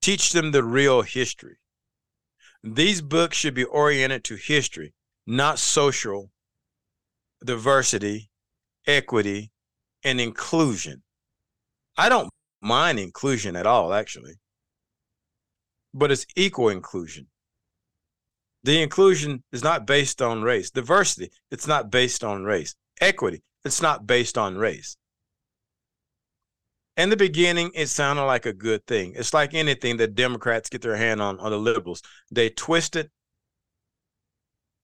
teach 0.02 0.32
them 0.32 0.52
the 0.52 0.64
real 0.64 1.02
history. 1.02 1.58
These 2.64 3.02
books 3.02 3.38
should 3.38 3.54
be 3.54 3.64
oriented 3.64 4.24
to 4.26 4.36
history, 4.36 4.94
not 5.26 5.60
social 5.60 6.32
diversity, 7.44 8.30
equity, 8.86 9.52
and 10.04 10.22
inclusion. 10.22 11.02
I 11.98 12.10
don't 12.10 12.30
mind 12.62 13.00
inclusion 13.00 13.56
at 13.56 13.66
all, 13.66 13.94
actually, 13.94 14.36
but 15.94 16.12
it's 16.12 16.26
equal 16.36 16.70
inclusion. 16.70 17.28
The 18.64 18.82
inclusion 18.82 19.44
is 19.52 19.64
not 19.64 19.88
based 19.88 20.22
on 20.22 20.44
race. 20.44 20.70
Diversity, 20.70 21.32
it's 21.50 21.68
not 21.68 21.90
based 21.90 22.24
on 22.24 22.44
race. 22.44 22.76
Equity, 23.00 23.42
it's 23.66 23.82
not 23.82 24.06
based 24.06 24.38
on 24.38 24.58
race. 24.58 24.98
In 26.98 27.10
the 27.10 27.18
beginning, 27.18 27.72
it 27.74 27.88
sounded 27.88 28.26
like 28.26 28.46
a 28.46 28.54
good 28.54 28.86
thing. 28.86 29.14
It's 29.16 29.34
like 29.34 29.54
anything 29.54 29.98
that 29.98 30.14
Democrats 30.14 30.70
get 30.70 30.82
their 30.82 30.98
hand 30.98 31.22
on, 31.22 31.40
on 31.40 31.52
the 31.52 31.58
liberals. 31.58 32.04
They 32.30 32.50
twist 32.50 32.96
it 32.96 33.10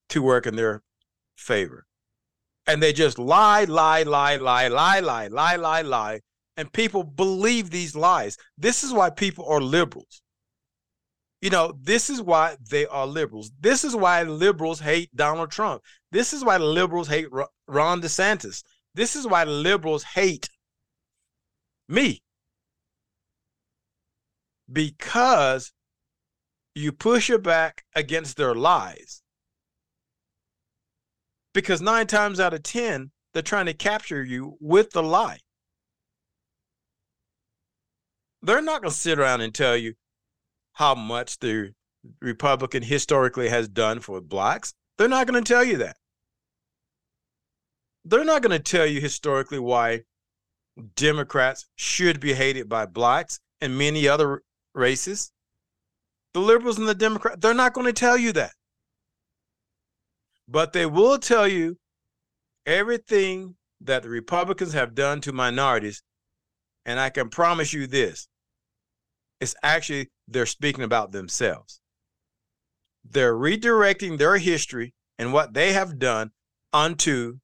to 0.08 0.22
work 0.22 0.46
in 0.46 0.56
their 0.56 0.82
favor. 1.36 1.86
And 2.66 2.82
they 2.82 2.92
just 2.92 3.18
lie, 3.18 3.64
lie, 3.64 4.02
lie, 4.02 4.36
lie, 4.36 4.68
lie, 4.68 5.00
lie, 5.00 5.28
lie, 5.28 5.56
lie, 5.56 5.82
lie. 5.82 6.20
And 6.56 6.72
people 6.72 7.04
believe 7.04 7.70
these 7.70 7.94
lies. 7.94 8.36
This 8.56 8.82
is 8.82 8.92
why 8.92 9.10
people 9.10 9.46
are 9.46 9.60
liberals. 9.60 10.22
You 11.40 11.50
know, 11.50 11.72
this 11.80 12.10
is 12.10 12.20
why 12.20 12.56
they 12.68 12.86
are 12.86 13.06
liberals. 13.06 13.52
This 13.60 13.84
is 13.84 13.94
why 13.94 14.22
liberals 14.24 14.80
hate 14.80 15.14
Donald 15.14 15.50
Trump. 15.50 15.82
This 16.10 16.32
is 16.32 16.44
why 16.44 16.56
liberals 16.56 17.08
hate 17.08 17.28
Ron 17.68 18.02
DeSantis. 18.02 18.64
This 18.94 19.14
is 19.14 19.26
why 19.26 19.44
liberals 19.44 20.02
hate 20.02 20.48
me. 21.88 22.22
Because 24.70 25.72
you 26.74 26.90
push 26.92 27.28
your 27.28 27.38
back 27.38 27.84
against 27.94 28.36
their 28.36 28.54
lies. 28.54 29.22
Because 31.54 31.80
nine 31.80 32.06
times 32.06 32.40
out 32.40 32.54
of 32.54 32.62
10, 32.62 33.10
they're 33.32 33.42
trying 33.42 33.66
to 33.66 33.74
capture 33.74 34.22
you 34.22 34.56
with 34.60 34.90
the 34.90 35.02
lie. 35.02 35.38
They're 38.42 38.62
not 38.62 38.82
going 38.82 38.92
to 38.92 38.96
sit 38.96 39.18
around 39.18 39.40
and 39.40 39.54
tell 39.54 39.76
you, 39.76 39.94
how 40.78 40.94
much 40.94 41.40
the 41.40 41.72
Republican 42.22 42.84
historically 42.84 43.48
has 43.48 43.68
done 43.68 43.98
for 43.98 44.20
blacks. 44.20 44.74
They're 44.96 45.08
not 45.08 45.26
going 45.26 45.42
to 45.42 45.52
tell 45.52 45.64
you 45.64 45.78
that. 45.78 45.96
They're 48.04 48.24
not 48.24 48.42
going 48.42 48.56
to 48.56 48.62
tell 48.62 48.86
you 48.86 49.00
historically 49.00 49.58
why 49.58 50.02
Democrats 50.94 51.66
should 51.74 52.20
be 52.20 52.32
hated 52.32 52.68
by 52.68 52.86
blacks 52.86 53.40
and 53.60 53.76
many 53.76 54.06
other 54.06 54.42
races. 54.72 55.32
The 56.32 56.40
liberals 56.40 56.78
and 56.78 56.88
the 56.88 56.94
Democrats, 56.94 57.38
they're 57.40 57.54
not 57.54 57.74
going 57.74 57.88
to 57.88 57.92
tell 57.92 58.16
you 58.16 58.32
that. 58.34 58.52
But 60.46 60.72
they 60.72 60.86
will 60.86 61.18
tell 61.18 61.48
you 61.48 61.76
everything 62.66 63.56
that 63.80 64.04
the 64.04 64.10
Republicans 64.10 64.74
have 64.74 64.94
done 64.94 65.20
to 65.22 65.32
minorities. 65.32 66.04
And 66.86 67.00
I 67.00 67.10
can 67.10 67.30
promise 67.30 67.72
you 67.72 67.88
this 67.88 68.28
it's 69.40 69.56
actually 69.64 70.08
they're 70.28 70.46
speaking 70.46 70.84
about 70.84 71.12
themselves. 71.12 71.80
They're 73.04 73.34
redirecting 73.34 74.18
their 74.18 74.36
history 74.36 74.94
and 75.18 75.32
what 75.32 75.54
they 75.54 75.72
have 75.72 75.98
done 75.98 76.30
onto 76.72 77.38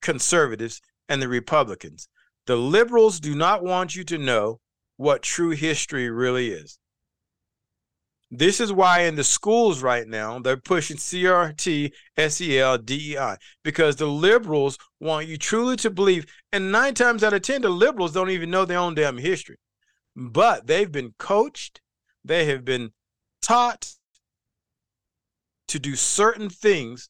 conservatives 0.00 0.80
and 1.08 1.20
the 1.20 1.28
Republicans. 1.28 2.08
The 2.46 2.56
liberals 2.56 3.20
do 3.20 3.34
not 3.34 3.62
want 3.62 3.94
you 3.94 4.04
to 4.04 4.18
know 4.18 4.60
what 4.96 5.22
true 5.22 5.50
history 5.50 6.10
really 6.10 6.50
is. 6.50 6.78
This 8.34 8.60
is 8.60 8.72
why 8.72 9.00
in 9.00 9.16
the 9.16 9.24
schools 9.24 9.82
right 9.82 10.08
now, 10.08 10.38
they're 10.38 10.56
pushing 10.56 10.96
CRT, 10.96 11.92
SEL, 12.28 12.78
DEI, 12.78 13.36
because 13.62 13.96
the 13.96 14.06
liberals 14.06 14.78
want 15.00 15.28
you 15.28 15.36
truly 15.36 15.76
to 15.76 15.90
believe. 15.90 16.24
And 16.50 16.72
nine 16.72 16.94
times 16.94 17.22
out 17.22 17.34
of 17.34 17.42
10, 17.42 17.60
the 17.60 17.68
liberals 17.68 18.12
don't 18.12 18.30
even 18.30 18.50
know 18.50 18.64
their 18.64 18.78
own 18.78 18.94
damn 18.94 19.18
history. 19.18 19.56
But 20.16 20.66
they've 20.66 20.90
been 20.90 21.14
coached 21.18 21.82
they 22.24 22.46
have 22.46 22.64
been 22.64 22.92
taught 23.40 23.94
to 25.68 25.78
do 25.78 25.96
certain 25.96 26.48
things 26.48 27.08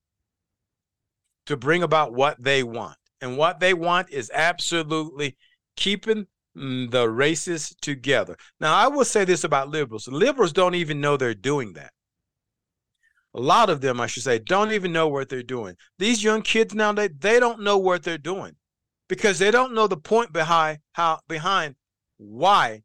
to 1.47 1.57
bring 1.57 1.83
about 1.83 2.13
what 2.13 2.43
they 2.43 2.63
want. 2.63 2.97
And 3.21 3.37
what 3.37 3.61
they 3.61 3.75
want 3.75 4.11
is 4.11 4.31
absolutely 4.33 5.37
keeping 5.77 6.27
mm, 6.57 6.91
the 6.91 7.09
races 7.09 7.75
together. 7.81 8.37
Now, 8.61 8.75
I 8.75 8.89
will 8.89 9.05
say 9.05 9.25
this 9.25 9.45
about 9.45 9.69
liberals 9.69 10.09
liberals 10.09 10.53
don't 10.53 10.75
even 10.75 11.01
know 11.01 11.17
they're 11.17 11.35
doing 11.35 11.73
that. 11.75 11.93
A 13.35 13.41
lot 13.41 13.71
of 13.71 13.81
them, 13.81 14.01
I 14.01 14.07
should 14.07 14.25
say, 14.25 14.39
don't 14.39 14.73
even 14.73 14.93
know 14.93 15.09
what 15.09 15.29
they're 15.29 15.43
doing. 15.43 15.77
These 15.99 16.23
young 16.23 16.43
kids 16.43 16.75
now, 16.75 16.93
they, 16.93 17.09
they 17.09 17.41
don't 17.41 17.63
know 17.63 17.79
what 17.79 18.03
they're 18.03 18.19
doing 18.19 18.57
because 19.09 19.39
they 19.39 19.51
don't 19.51 19.75
know 19.75 19.87
the 19.87 19.97
point 19.97 20.33
behind 20.33 20.79
how 20.93 21.21
behind 21.29 21.75
why 22.19 22.83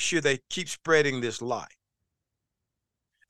should 0.00 0.22
they 0.22 0.38
keep 0.48 0.68
spreading 0.68 1.20
this 1.20 1.40
lie? 1.42 1.68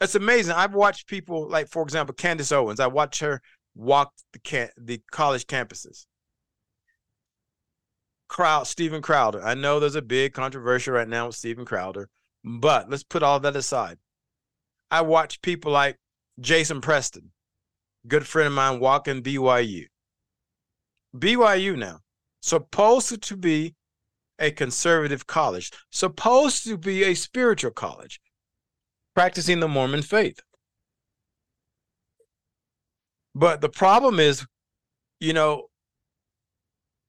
It's 0.01 0.15
amazing. 0.15 0.55
I've 0.55 0.75
watched 0.75 1.07
people 1.07 1.49
like, 1.49 1.69
for 1.69 1.83
example, 1.83 2.15
Candace 2.15 2.53
Owens. 2.53 2.81
I 2.81 2.87
watched 2.87 3.21
her 3.21 3.41
walk 3.75 4.13
the 4.33 4.39
can- 4.39 4.71
the 4.79 5.03
college 5.11 5.47
campuses. 5.47 6.07
Crowd, 8.29 8.67
Stephen 8.67 9.03
Crowder. 9.03 9.43
I 9.43 9.55
know 9.55 9.81
there's 9.81 9.97
a 9.97 10.03
big 10.03 10.33
controversy 10.33 10.91
right 10.91 11.09
now 11.09 11.27
with 11.27 11.37
Stephen 11.37 11.65
Crowder, 11.65 12.09
but 12.45 12.89
let's 12.89 13.03
put 13.03 13.23
all 13.23 13.41
that 13.41 13.57
aside. 13.57 13.99
I 14.91 15.03
watch 15.03 15.43
people 15.43 15.73
like 15.73 15.97
Jason 16.39 16.81
Preston, 16.81 17.33
good 18.07 18.27
friend 18.27 18.47
of 18.47 18.53
mine, 18.53 18.81
walking 18.81 19.23
BYU. 19.23 19.87
BYU 21.15 21.77
now, 21.77 22.01
supposed 22.41 23.23
to 23.23 23.37
be 23.37 23.75
a 24.41 24.51
conservative 24.51 25.27
college, 25.27 25.71
supposed 25.91 26.65
to 26.65 26.77
be 26.77 27.05
a 27.05 27.15
spiritual 27.15 27.71
college, 27.71 28.21
practicing 29.15 29.61
the 29.61 29.69
Mormon 29.69 30.03
faith. 30.03 30.41
But 33.35 33.61
the 33.61 33.69
problem 33.69 34.19
is, 34.19 34.45
you 35.21 35.33
know, 35.33 35.67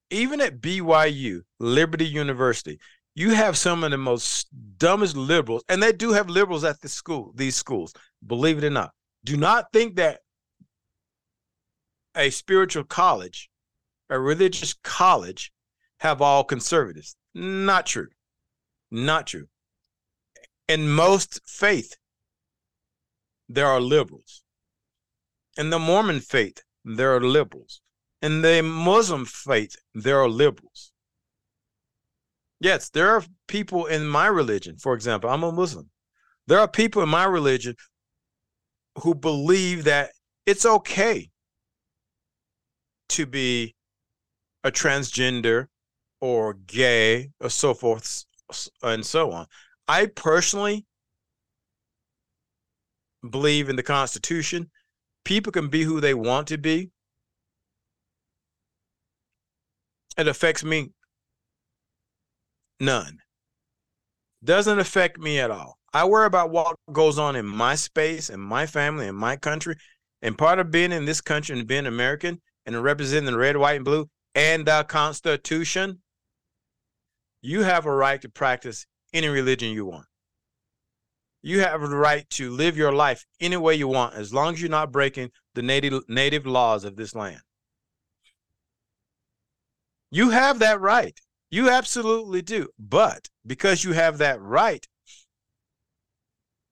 even 0.09 0.41
at 0.41 0.61
BYU, 0.61 1.41
Liberty 1.59 2.05
University, 2.05 2.79
you 3.15 3.31
have 3.31 3.57
some 3.57 3.83
of 3.83 3.91
the 3.91 3.97
most 3.97 4.47
dumbest 4.77 5.15
liberals, 5.15 5.63
and 5.69 5.81
they 5.81 5.91
do 5.91 6.11
have 6.11 6.29
liberals 6.29 6.63
at 6.63 6.81
the 6.81 6.89
school, 6.89 7.31
these 7.35 7.55
schools, 7.55 7.93
believe 8.25 8.57
it 8.57 8.67
or 8.67 8.69
not. 8.69 8.91
Do 9.23 9.37
not 9.37 9.71
think 9.71 9.95
that 9.95 10.19
a 12.15 12.29
spiritual 12.29 12.83
college 12.83 13.49
a 14.11 14.19
religious 14.19 14.75
college 14.83 15.51
have 16.01 16.21
all 16.21 16.43
conservatives. 16.43 17.15
Not 17.33 17.85
true. 17.85 18.09
Not 18.91 19.27
true. 19.27 19.47
In 20.67 20.89
most 20.89 21.39
faith, 21.45 21.95
there 23.47 23.67
are 23.67 23.81
liberals. 23.81 24.43
In 25.57 25.69
the 25.69 25.79
Mormon 25.79 26.19
faith, 26.19 26.63
there 26.85 27.15
are 27.15 27.21
liberals. 27.21 27.81
In 28.21 28.41
the 28.41 28.61
Muslim 28.61 29.25
faith, 29.25 29.75
there 29.93 30.19
are 30.19 30.29
liberals. 30.29 30.91
Yes, 32.59 32.89
there 32.89 33.09
are 33.09 33.23
people 33.47 33.87
in 33.87 34.07
my 34.07 34.27
religion, 34.27 34.77
for 34.77 34.93
example, 34.93 35.29
I'm 35.29 35.43
a 35.43 35.51
Muslim. 35.51 35.89
There 36.47 36.59
are 36.59 36.67
people 36.67 37.01
in 37.01 37.09
my 37.09 37.25
religion 37.25 37.75
who 38.99 39.15
believe 39.15 39.85
that 39.85 40.11
it's 40.45 40.65
okay 40.65 41.31
to 43.09 43.25
be 43.25 43.75
a 44.63 44.71
transgender 44.71 45.67
or 46.21 46.53
gay 46.53 47.31
or 47.39 47.49
so 47.49 47.73
forth 47.73 48.25
and 48.83 49.05
so 49.05 49.31
on. 49.31 49.47
I 49.87 50.05
personally 50.05 50.85
believe 53.27 53.69
in 53.69 53.75
the 53.75 53.83
Constitution. 53.83 54.69
People 55.25 55.51
can 55.51 55.67
be 55.67 55.83
who 55.83 55.99
they 55.99 56.13
want 56.13 56.47
to 56.47 56.57
be. 56.57 56.91
It 60.17 60.27
affects 60.27 60.63
me 60.63 60.91
none. 62.79 63.19
Doesn't 64.43 64.79
affect 64.79 65.19
me 65.19 65.39
at 65.39 65.51
all. 65.51 65.77
I 65.93 66.05
worry 66.05 66.25
about 66.25 66.51
what 66.51 66.75
goes 66.91 67.19
on 67.19 67.35
in 67.35 67.45
my 67.45 67.75
space 67.75 68.29
and 68.29 68.41
my 68.41 68.65
family 68.65 69.07
and 69.07 69.17
my 69.17 69.35
country. 69.35 69.75
And 70.21 70.37
part 70.37 70.59
of 70.59 70.71
being 70.71 70.91
in 70.91 71.05
this 71.05 71.21
country 71.21 71.57
and 71.57 71.67
being 71.67 71.85
American 71.85 72.41
and 72.65 72.81
representing 72.83 73.31
the 73.31 73.37
red, 73.37 73.57
white, 73.57 73.77
and 73.77 73.85
blue 73.85 74.07
and 74.35 74.65
the 74.65 74.83
Constitution, 74.83 76.01
you 77.41 77.63
have 77.63 77.85
a 77.85 77.91
right 77.93 78.21
to 78.21 78.29
practice 78.29 78.85
any 79.13 79.27
religion 79.27 79.71
you 79.71 79.85
want. 79.85 80.05
You 81.43 81.61
have 81.61 81.81
the 81.81 81.95
right 81.95 82.29
to 82.31 82.51
live 82.51 82.77
your 82.77 82.93
life 82.93 83.25
any 83.39 83.57
way 83.57 83.75
you 83.75 83.87
want, 83.87 84.13
as 84.13 84.33
long 84.33 84.53
as 84.53 84.61
you're 84.61 84.69
not 84.69 84.91
breaking 84.91 85.31
the 85.55 85.63
native 85.63 86.03
native 86.07 86.45
laws 86.45 86.83
of 86.83 86.95
this 86.95 87.15
land. 87.15 87.41
You 90.11 90.29
have 90.29 90.59
that 90.59 90.79
right. 90.79 91.19
You 91.49 91.69
absolutely 91.69 92.41
do. 92.41 92.69
But 92.77 93.29
because 93.45 93.83
you 93.83 93.93
have 93.93 94.19
that 94.19 94.39
right, 94.39 94.85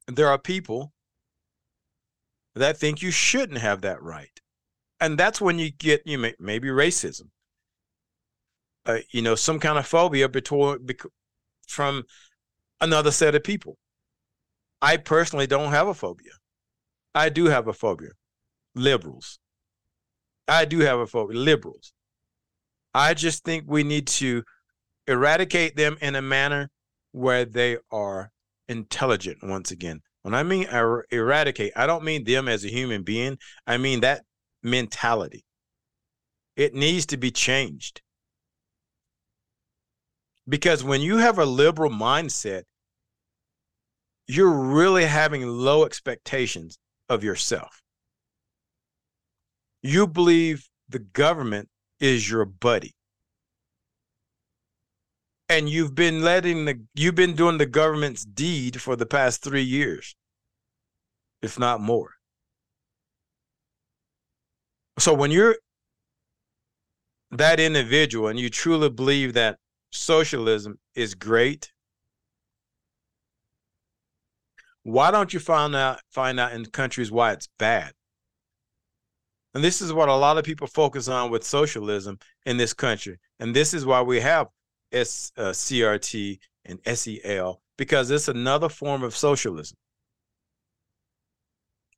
there 0.08 0.28
are 0.28 0.38
people 0.38 0.94
that 2.56 2.78
think 2.78 3.02
you 3.02 3.12
shouldn't 3.12 3.60
have 3.60 3.82
that 3.82 4.02
right. 4.04 4.40
And 5.00 5.18
that's 5.18 5.40
when 5.42 5.58
you 5.58 5.72
get 5.72 6.04
you 6.06 6.18
may, 6.18 6.36
maybe 6.40 6.68
racism. 6.68 7.30
Uh, 8.90 9.02
you 9.12 9.22
know, 9.22 9.36
some 9.36 9.60
kind 9.60 9.78
of 9.78 9.86
phobia 9.86 10.28
between 10.28 10.80
from 11.68 12.04
another 12.82 13.12
set 13.12 13.36
of 13.36 13.44
people. 13.44 13.78
I 14.82 14.98
personally 14.98 15.46
don't 15.46 15.72
have 15.72 15.88
a 15.88 15.94
phobia. 15.94 16.32
I 17.14 17.30
do 17.30 17.46
have 17.46 17.68
a 17.68 17.74
phobia. 17.74 18.10
Liberals. 18.74 19.38
I 20.48 20.66
do 20.66 20.80
have 20.80 20.98
a 21.00 21.06
phobia. 21.06 21.38
Liberals. 21.38 21.94
I 22.96 23.14
just 23.14 23.44
think 23.44 23.66
we 23.68 23.84
need 23.84 24.08
to 24.08 24.44
eradicate 25.06 25.76
them 25.76 25.98
in 26.02 26.16
a 26.16 26.22
manner 26.24 26.72
where 27.12 27.46
they 27.46 27.78
are 27.92 28.32
intelligent 28.68 29.38
once 29.44 29.70
again. 29.70 30.02
When 30.24 30.34
I 30.34 30.42
mean 30.42 30.66
er- 30.74 31.06
eradicate, 31.12 31.74
I 31.76 31.86
don't 31.86 32.04
mean 32.04 32.24
them 32.24 32.48
as 32.48 32.66
a 32.66 32.70
human 32.70 33.04
being. 33.04 33.38
I 33.68 33.78
mean 33.78 34.00
that 34.02 34.24
mentality. 34.64 35.46
It 36.56 36.74
needs 36.74 37.06
to 37.08 37.18
be 37.18 37.30
changed. 37.30 38.02
Because 40.50 40.84
when 40.84 41.02
you 41.02 41.18
have 41.18 41.38
a 41.38 41.46
liberal 41.46 41.92
mindset, 41.92 42.64
you're 44.28 44.50
really 44.50 45.06
having 45.06 45.48
low 45.48 45.86
expectations 45.86 46.80
of 47.08 47.24
yourself. 47.24 47.82
You 49.84 50.08
believe 50.08 50.68
the 50.90 51.00
government 51.00 51.70
is 52.00 52.30
your 52.30 52.46
buddy. 52.46 52.94
And 55.48 55.70
you've 55.70 55.96
been 55.96 56.22
letting 56.22 56.66
the 56.66 56.82
you've 56.96 57.16
been 57.16 57.36
doing 57.36 57.58
the 57.58 57.66
government's 57.66 58.24
deed 58.24 58.82
for 58.82 58.96
the 58.96 59.06
past 59.06 59.44
3 59.44 59.62
years 59.62 60.16
if 61.42 61.58
not 61.58 61.80
more. 61.80 62.12
So 65.00 65.14
when 65.14 65.32
you're 65.32 65.58
that 67.32 67.60
individual 67.60 68.28
and 68.28 68.40
you 68.40 68.50
truly 68.50 68.90
believe 68.90 69.34
that 69.34 69.58
socialism 69.92 70.80
is 70.96 71.16
great, 71.16 71.72
why 74.84 75.12
don't 75.12 75.34
you 75.34 75.40
find 75.40 75.76
out 75.76 76.00
find 76.12 76.40
out 76.40 76.54
in 76.54 76.66
countries 76.66 77.12
why 77.12 77.32
it's 77.32 77.48
bad? 77.58 77.94
And 79.54 79.64
this 79.64 79.82
is 79.82 79.92
what 79.92 80.10
a 80.10 80.16
lot 80.16 80.38
of 80.38 80.46
people 80.46 80.68
focus 80.68 81.08
on 81.08 81.32
with 81.32 81.44
socialism 81.44 82.20
in 82.46 82.58
this 82.58 82.74
country. 82.74 83.18
And 83.40 83.56
this 83.56 83.74
is 83.74 83.86
why 83.86 84.02
we 84.02 84.20
have 84.20 84.48
S, 84.92 85.32
uh, 85.38 85.50
CRT 85.50 86.38
and 86.66 86.80
SEL, 86.86 87.62
because 87.78 88.12
it's 88.12 88.28
another 88.28 88.70
form 88.70 89.04
of 89.04 89.16
socialism. 89.16 89.78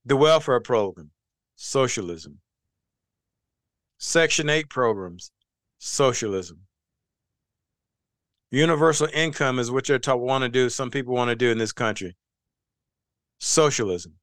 The 0.05 0.15
welfare 0.15 0.61
program, 0.61 1.11
socialism. 1.55 2.39
Section 3.99 4.49
8 4.49 4.67
programs, 4.69 5.31
socialism. 5.77 6.61
Universal 8.51 9.07
income 9.13 9.59
is 9.59 9.71
what 9.71 9.85
they 9.85 9.97
want 10.13 10.43
to 10.43 10.49
do, 10.49 10.69
some 10.69 10.91
people 10.91 11.13
want 11.13 11.29
to 11.29 11.35
do 11.35 11.49
in 11.51 11.57
this 11.57 11.71
country. 11.71 12.15
Socialism. 13.39 14.13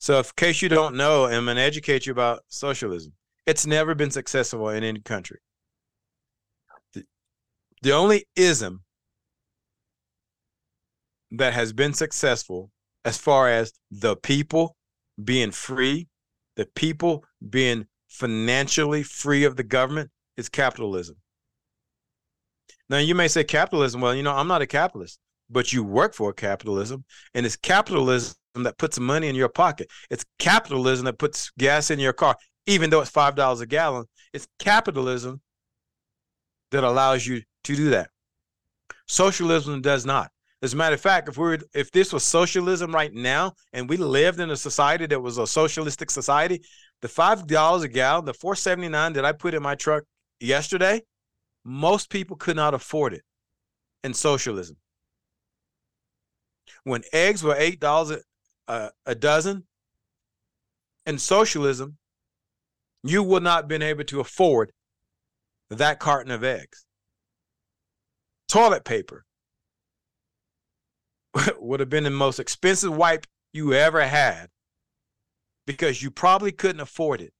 So, 0.00 0.18
in 0.18 0.24
case 0.36 0.60
you 0.60 0.68
don't 0.68 0.96
know, 0.96 1.26
I'm 1.26 1.44
going 1.44 1.56
to 1.56 1.62
educate 1.62 2.06
you 2.06 2.12
about 2.12 2.40
socialism. 2.48 3.12
It's 3.46 3.66
never 3.66 3.94
been 3.94 4.10
successful 4.10 4.68
in 4.70 4.82
any 4.82 5.00
country. 5.00 5.38
The, 6.92 7.04
the 7.82 7.92
only 7.92 8.26
ism 8.34 8.82
that 11.30 11.54
has 11.54 11.72
been 11.72 11.94
successful 11.94 12.72
as 13.04 13.16
far 13.16 13.48
as 13.48 13.72
the 13.92 14.16
people 14.16 14.76
being 15.22 15.52
free, 15.52 16.08
the 16.56 16.66
people 16.74 17.24
being 17.48 17.86
financially 18.08 19.04
free 19.04 19.44
of 19.44 19.56
the 19.56 19.62
government 19.62 20.10
is 20.36 20.48
capitalism. 20.48 21.16
Now, 22.90 22.98
you 22.98 23.14
may 23.14 23.28
say 23.28 23.44
capitalism, 23.44 24.00
well, 24.00 24.14
you 24.14 24.22
know, 24.22 24.34
I'm 24.34 24.48
not 24.48 24.62
a 24.62 24.66
capitalist, 24.66 25.18
but 25.50 25.72
you 25.72 25.84
work 25.84 26.14
for 26.14 26.32
capitalism, 26.32 27.04
and 27.34 27.44
it's 27.44 27.56
capitalism 27.56 28.34
that 28.54 28.78
puts 28.78 28.98
money 28.98 29.28
in 29.28 29.34
your 29.34 29.48
pocket. 29.48 29.88
It's 30.10 30.24
capitalism 30.38 31.04
that 31.04 31.18
puts 31.18 31.50
gas 31.58 31.90
in 31.90 31.98
your 31.98 32.12
car, 32.12 32.36
even 32.66 32.90
though 32.90 33.00
it's 33.00 33.10
$5 33.10 33.60
a 33.60 33.66
gallon. 33.66 34.06
It's 34.32 34.48
capitalism 34.58 35.40
that 36.70 36.84
allows 36.84 37.26
you 37.26 37.42
to 37.64 37.76
do 37.76 37.90
that. 37.90 38.10
Socialism 39.06 39.80
does 39.80 40.04
not. 40.04 40.30
As 40.60 40.74
a 40.74 40.76
matter 40.76 40.94
of 40.94 41.00
fact, 41.00 41.28
if 41.28 41.38
we 41.38 41.44
were, 41.44 41.58
if 41.72 41.90
this 41.92 42.12
was 42.12 42.24
socialism 42.24 42.92
right 42.92 43.12
now, 43.12 43.52
and 43.72 43.88
we 43.88 43.96
lived 43.96 44.40
in 44.40 44.50
a 44.50 44.56
society 44.56 45.06
that 45.06 45.20
was 45.20 45.38
a 45.38 45.46
socialistic 45.46 46.10
society, 46.10 46.62
the 47.00 47.08
five 47.08 47.46
dollars 47.46 47.84
a 47.84 47.88
gallon, 47.88 48.24
the 48.24 48.34
four 48.34 48.56
seventy 48.56 48.88
nine 48.88 49.12
that 49.12 49.24
I 49.24 49.32
put 49.32 49.54
in 49.54 49.62
my 49.62 49.76
truck 49.76 50.02
yesterday, 50.40 51.00
most 51.68 52.08
people 52.08 52.34
could 52.34 52.56
not 52.56 52.72
afford 52.72 53.12
it 53.12 53.22
in 54.02 54.14
socialism. 54.14 54.76
When 56.84 57.02
eggs 57.12 57.42
were 57.42 57.54
eight 57.56 57.78
dollars 57.78 58.22
a, 58.66 59.14
dozen, 59.14 59.64
in 61.06 61.18
socialism, 61.18 61.98
you 63.02 63.22
would 63.22 63.42
not 63.42 63.62
have 63.62 63.68
been 63.68 63.82
able 63.82 64.04
to 64.04 64.20
afford 64.20 64.72
that 65.70 65.98
carton 65.98 66.30
of 66.30 66.42
eggs. 66.42 66.86
Toilet 68.48 68.84
paper 68.84 69.24
would 71.58 71.80
have 71.80 71.90
been 71.90 72.04
the 72.04 72.10
most 72.10 72.40
expensive 72.40 72.96
wipe 72.96 73.26
you 73.52 73.74
ever 73.74 74.06
had 74.06 74.48
because 75.66 76.02
you 76.02 76.10
probably 76.10 76.52
couldn't 76.52 76.80
afford 76.80 77.20
it 77.20 77.32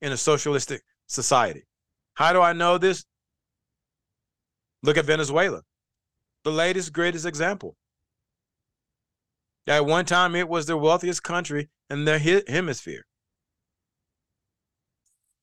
in 0.00 0.12
a 0.12 0.16
socialistic 0.16 0.82
society. 1.08 1.64
How 2.14 2.32
do 2.32 2.40
I 2.40 2.52
know 2.52 2.78
this? 2.78 3.04
Look 4.84 4.98
at 4.98 5.06
Venezuela, 5.06 5.62
the 6.44 6.50
latest, 6.50 6.92
greatest 6.92 7.24
example. 7.24 7.74
At 9.66 9.86
one 9.86 10.04
time, 10.04 10.36
it 10.36 10.46
was 10.46 10.66
the 10.66 10.76
wealthiest 10.76 11.22
country 11.22 11.70
in 11.88 12.04
the 12.04 12.18
hemisphere. 12.46 13.06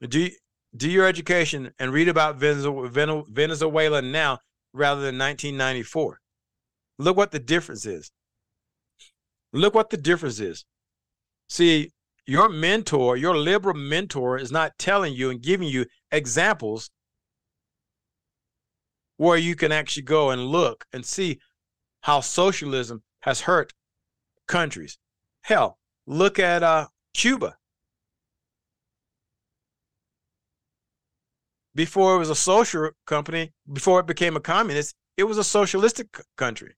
Do, 0.08 0.30
do 0.78 0.92
your 0.92 1.08
education 1.08 1.72
and 1.80 1.92
read 1.92 2.08
about 2.08 2.36
Venezuela 2.38 4.02
now 4.04 4.38
rather 4.74 5.02
than 5.02 5.18
1994. 5.18 6.20
Look 7.00 7.18
what 7.18 7.32
the 7.32 7.40
difference 7.40 7.88
is. 7.88 8.12
Look 9.54 9.74
what 9.74 9.90
the 9.90 9.98
difference 9.98 10.40
is. 10.40 10.66
See, 11.50 11.90
your 12.28 12.48
mentor, 12.48 13.18
your 13.18 13.36
liberal 13.36 13.76
mentor, 13.76 14.38
is 14.38 14.52
not 14.52 14.78
telling 14.78 15.16
you 15.16 15.32
and 15.32 15.42
giving 15.42 15.68
you 15.68 15.88
examples 16.12 16.92
where 19.18 19.38
you 19.38 19.56
can 19.56 19.72
actually 19.72 20.04
go 20.04 20.30
and 20.30 20.46
look 20.46 20.86
and 20.92 21.06
see 21.06 21.40
how 22.02 22.20
socialism 22.22 23.04
has 23.22 23.42
hurt 23.42 23.74
countries. 24.48 24.98
Hell, 25.44 25.78
look 26.06 26.40
at 26.40 26.64
uh, 26.64 26.88
Cuba. 27.14 27.58
Before 31.74 32.16
it 32.16 32.20
was 32.20 32.30
a 32.30 32.36
social 32.36 32.90
company, 33.06 33.54
before 33.72 34.02
it 34.02 34.08
became 34.08 34.36
a 34.36 34.42
communist, 34.42 34.96
it 35.16 35.24
was 35.24 35.38
a 35.38 35.44
socialistic 35.44 36.08
country. 36.36 36.76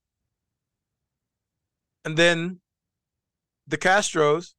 And 2.05 2.17
then 2.17 2.59
the 3.65 3.77
Castros 3.77 4.53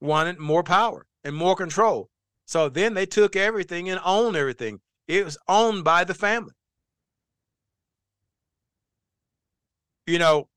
wanted 0.00 0.38
more 0.38 0.62
power 0.62 1.06
and 1.22 1.36
more 1.36 1.54
control. 1.54 2.08
So 2.46 2.68
then 2.68 2.94
they 2.94 3.06
took 3.06 3.36
everything 3.36 3.88
and 3.88 4.00
owned 4.04 4.36
everything. 4.36 4.80
It 5.06 5.24
was 5.24 5.38
owned 5.48 5.84
by 5.84 6.04
the 6.04 6.14
family. 6.14 6.54
You 10.06 10.18
know, 10.18 10.48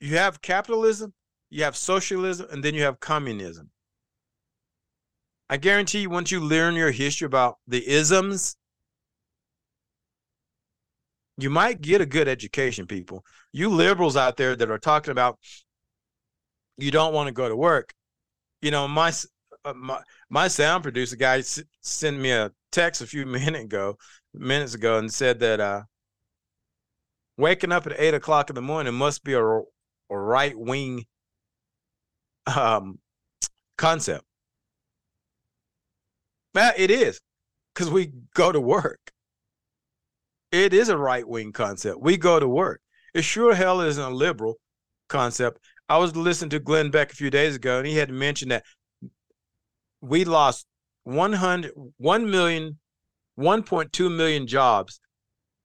you 0.00 0.16
have 0.16 0.40
capitalism, 0.40 1.12
you 1.50 1.64
have 1.64 1.76
socialism, 1.76 2.46
and 2.50 2.62
then 2.64 2.74
you 2.74 2.82
have 2.82 3.00
communism. 3.00 3.70
I 5.48 5.56
guarantee 5.56 6.00
you, 6.02 6.10
once 6.10 6.30
you 6.30 6.38
learn 6.40 6.74
your 6.74 6.90
history 6.90 7.24
about 7.24 7.58
the 7.66 7.88
isms, 7.88 8.56
you 11.36 11.50
might 11.50 11.80
get 11.80 12.00
a 12.00 12.06
good 12.06 12.28
education, 12.28 12.86
people. 12.86 13.24
You 13.52 13.68
liberals 13.68 14.16
out 14.16 14.36
there 14.36 14.54
that 14.56 14.70
are 14.70 14.78
talking 14.78 15.10
about 15.10 15.38
you 16.76 16.90
don't 16.90 17.14
want 17.14 17.26
to 17.28 17.32
go 17.32 17.48
to 17.48 17.56
work. 17.56 17.92
You 18.62 18.70
know, 18.70 18.88
my 18.88 19.12
uh, 19.64 19.74
my, 19.74 20.00
my 20.30 20.48
sound 20.48 20.82
producer 20.82 21.16
guy 21.16 21.38
s- 21.40 21.62
sent 21.82 22.18
me 22.18 22.32
a 22.32 22.52
text 22.72 23.02
a 23.02 23.06
few 23.06 23.26
minutes 23.26 23.64
ago, 23.66 23.96
minutes 24.34 24.74
ago, 24.74 24.98
and 24.98 25.12
said 25.12 25.40
that 25.40 25.60
uh, 25.60 25.82
waking 27.36 27.72
up 27.72 27.86
at 27.86 27.98
eight 27.98 28.14
o'clock 28.14 28.50
in 28.50 28.54
the 28.54 28.62
morning 28.62 28.94
must 28.94 29.24
be 29.24 29.32
a, 29.32 29.42
a 29.42 29.62
right 30.10 30.56
wing 30.56 31.04
um, 32.46 32.98
concept. 33.76 34.24
Well, 36.54 36.72
it 36.76 36.90
is 36.90 37.20
because 37.74 37.90
we 37.90 38.12
go 38.34 38.52
to 38.52 38.60
work. 38.60 39.12
It 40.52 40.72
is 40.72 40.88
a 40.88 40.96
right 40.96 41.26
wing 41.26 41.52
concept. 41.52 42.00
We 42.00 42.16
go 42.16 42.38
to 42.38 42.46
work. 42.46 42.80
It 43.12 43.24
sure 43.24 43.54
hell 43.54 43.80
isn't 43.80 44.02
a 44.02 44.10
liberal 44.10 44.54
concept. 45.08 45.58
I 45.88 45.98
was 45.98 46.14
listening 46.14 46.50
to 46.50 46.60
Glenn 46.60 46.90
Beck 46.90 47.12
a 47.12 47.16
few 47.16 47.30
days 47.30 47.56
ago, 47.56 47.78
and 47.78 47.86
he 47.86 47.96
had 47.96 48.10
mentioned 48.10 48.52
that 48.52 48.64
we 50.00 50.24
lost 50.24 50.66
100, 51.02 51.72
1 51.96 52.30
million, 52.30 52.78
1.2 53.38 54.16
million 54.16 54.46
jobs 54.46 55.00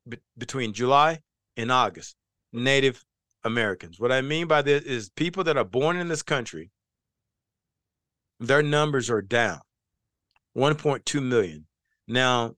be- 0.07 0.17
between 0.37 0.73
July 0.73 1.19
and 1.59 1.71
August, 1.71 2.15
Native 2.53 3.03
Americans. 3.43 3.99
What 3.99 4.11
I 4.11 4.21
mean 4.21 4.47
by 4.47 4.61
this 4.61 4.83
is 4.83 5.09
people 5.09 5.43
that 5.43 5.57
are 5.57 5.65
born 5.65 5.97
in 5.97 6.07
this 6.07 6.23
country, 6.23 6.71
their 8.39 8.63
numbers 8.63 9.09
are 9.09 9.21
down 9.21 9.59
1.2 10.57 11.21
million. 11.21 11.65
Now, 12.07 12.55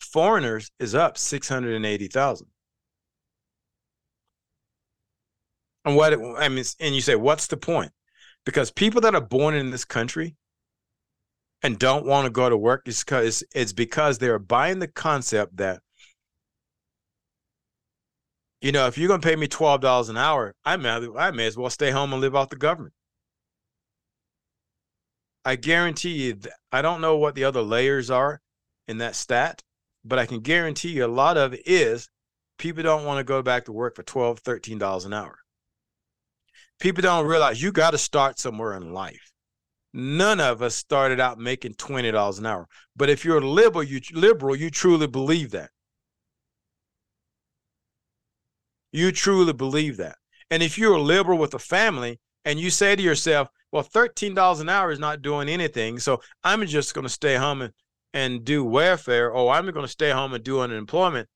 foreigners 0.00 0.70
is 0.78 0.94
up 0.94 1.16
680,000. 1.16 2.46
And 5.84 5.96
what 5.96 6.14
I 6.38 6.48
mean, 6.48 6.64
and 6.80 6.94
you 6.94 7.00
say, 7.00 7.14
what's 7.14 7.46
the 7.46 7.56
point? 7.56 7.92
Because 8.44 8.72
people 8.72 9.00
that 9.02 9.14
are 9.14 9.20
born 9.20 9.54
in 9.54 9.70
this 9.70 9.84
country 9.84 10.34
and 11.62 11.78
don't 11.78 12.04
want 12.04 12.26
to 12.26 12.30
go 12.30 12.50
to 12.50 12.56
work 12.56 12.82
is 12.86 13.04
because 13.04 13.44
it's 13.54 13.72
because 13.72 14.18
they're 14.18 14.40
buying 14.40 14.80
the 14.80 14.88
concept 14.88 15.56
that, 15.58 15.80
you 18.60 18.72
know, 18.72 18.86
if 18.86 18.98
you're 18.98 19.08
gonna 19.08 19.20
pay 19.20 19.36
me 19.36 19.46
twelve 19.48 19.80
dollars 19.80 20.08
an 20.08 20.16
hour, 20.16 20.54
I 20.64 20.76
may 20.76 21.08
I 21.16 21.30
may 21.30 21.46
as 21.46 21.56
well 21.56 21.70
stay 21.70 21.90
home 21.90 22.12
and 22.12 22.20
live 22.20 22.34
off 22.34 22.50
the 22.50 22.56
government. 22.56 22.94
I 25.44 25.56
guarantee 25.56 26.24
you, 26.24 26.34
that, 26.34 26.54
I 26.72 26.82
don't 26.82 27.00
know 27.00 27.16
what 27.16 27.34
the 27.36 27.44
other 27.44 27.62
layers 27.62 28.10
are 28.10 28.40
in 28.88 28.98
that 28.98 29.14
stat, 29.14 29.62
but 30.04 30.18
I 30.18 30.26
can 30.26 30.40
guarantee 30.40 30.90
you 30.90 31.04
a 31.04 31.08
lot 31.08 31.36
of 31.36 31.54
it 31.54 31.62
is 31.66 32.08
people 32.58 32.82
don't 32.82 33.04
want 33.04 33.18
to 33.18 33.24
go 33.24 33.42
back 33.42 33.66
to 33.66 33.72
work 33.72 33.94
for 33.94 34.02
12 34.02 34.40
13 34.40 34.78
dollars 34.78 35.04
an 35.04 35.12
hour 35.12 35.38
people 36.78 37.02
don't 37.02 37.26
realize 37.26 37.62
you 37.62 37.72
got 37.72 37.90
to 37.92 37.98
start 37.98 38.38
somewhere 38.38 38.74
in 38.74 38.92
life. 38.92 39.32
None 39.92 40.40
of 40.40 40.60
us 40.62 40.74
started 40.74 41.20
out 41.20 41.38
making 41.38 41.74
twenty 41.74 42.10
dollars 42.10 42.38
an 42.38 42.46
hour, 42.46 42.68
but 42.94 43.08
if 43.08 43.24
you're 43.24 43.40
liberal, 43.40 43.82
you 43.82 44.00
liberal, 44.12 44.54
you 44.54 44.70
truly 44.70 45.06
believe 45.06 45.52
that. 45.52 45.70
You 48.96 49.12
truly 49.12 49.52
believe 49.52 49.98
that. 49.98 50.16
And 50.50 50.62
if 50.62 50.78
you're 50.78 50.94
a 50.94 51.02
liberal 51.02 51.36
with 51.36 51.52
a 51.52 51.58
family 51.58 52.18
and 52.46 52.58
you 52.58 52.70
say 52.70 52.96
to 52.96 53.02
yourself, 53.02 53.50
well, 53.70 53.84
$13 53.84 54.60
an 54.62 54.70
hour 54.70 54.90
is 54.90 54.98
not 54.98 55.20
doing 55.20 55.50
anything. 55.50 55.98
So 55.98 56.22
I'm 56.42 56.66
just 56.66 56.94
going 56.94 57.02
to 57.02 57.12
stay 57.12 57.34
home 57.34 57.60
and, 57.60 57.74
and 58.14 58.42
do 58.42 58.64
welfare, 58.64 59.30
or 59.30 59.52
I'm 59.52 59.70
going 59.70 59.84
to 59.84 59.92
stay 59.92 60.12
home 60.12 60.32
and 60.32 60.42
do 60.42 60.60
unemployment. 60.60 61.28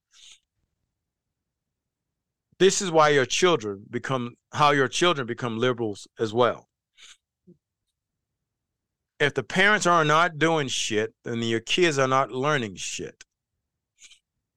This 2.57 2.81
is 2.81 2.89
why 2.89 3.09
your 3.09 3.27
children 3.27 3.83
become 3.87 4.33
how 4.53 4.71
your 4.71 4.87
children 4.87 5.27
become 5.27 5.59
liberals 5.59 6.07
as 6.19 6.33
well. 6.33 6.67
If 9.19 9.35
the 9.35 9.43
parents 9.43 9.85
are 9.85 10.03
not 10.03 10.39
doing 10.39 10.67
shit, 10.67 11.13
then 11.25 11.43
your 11.43 11.59
kids 11.59 11.99
are 11.99 12.07
not 12.07 12.31
learning 12.31 12.77
shit. 12.77 13.23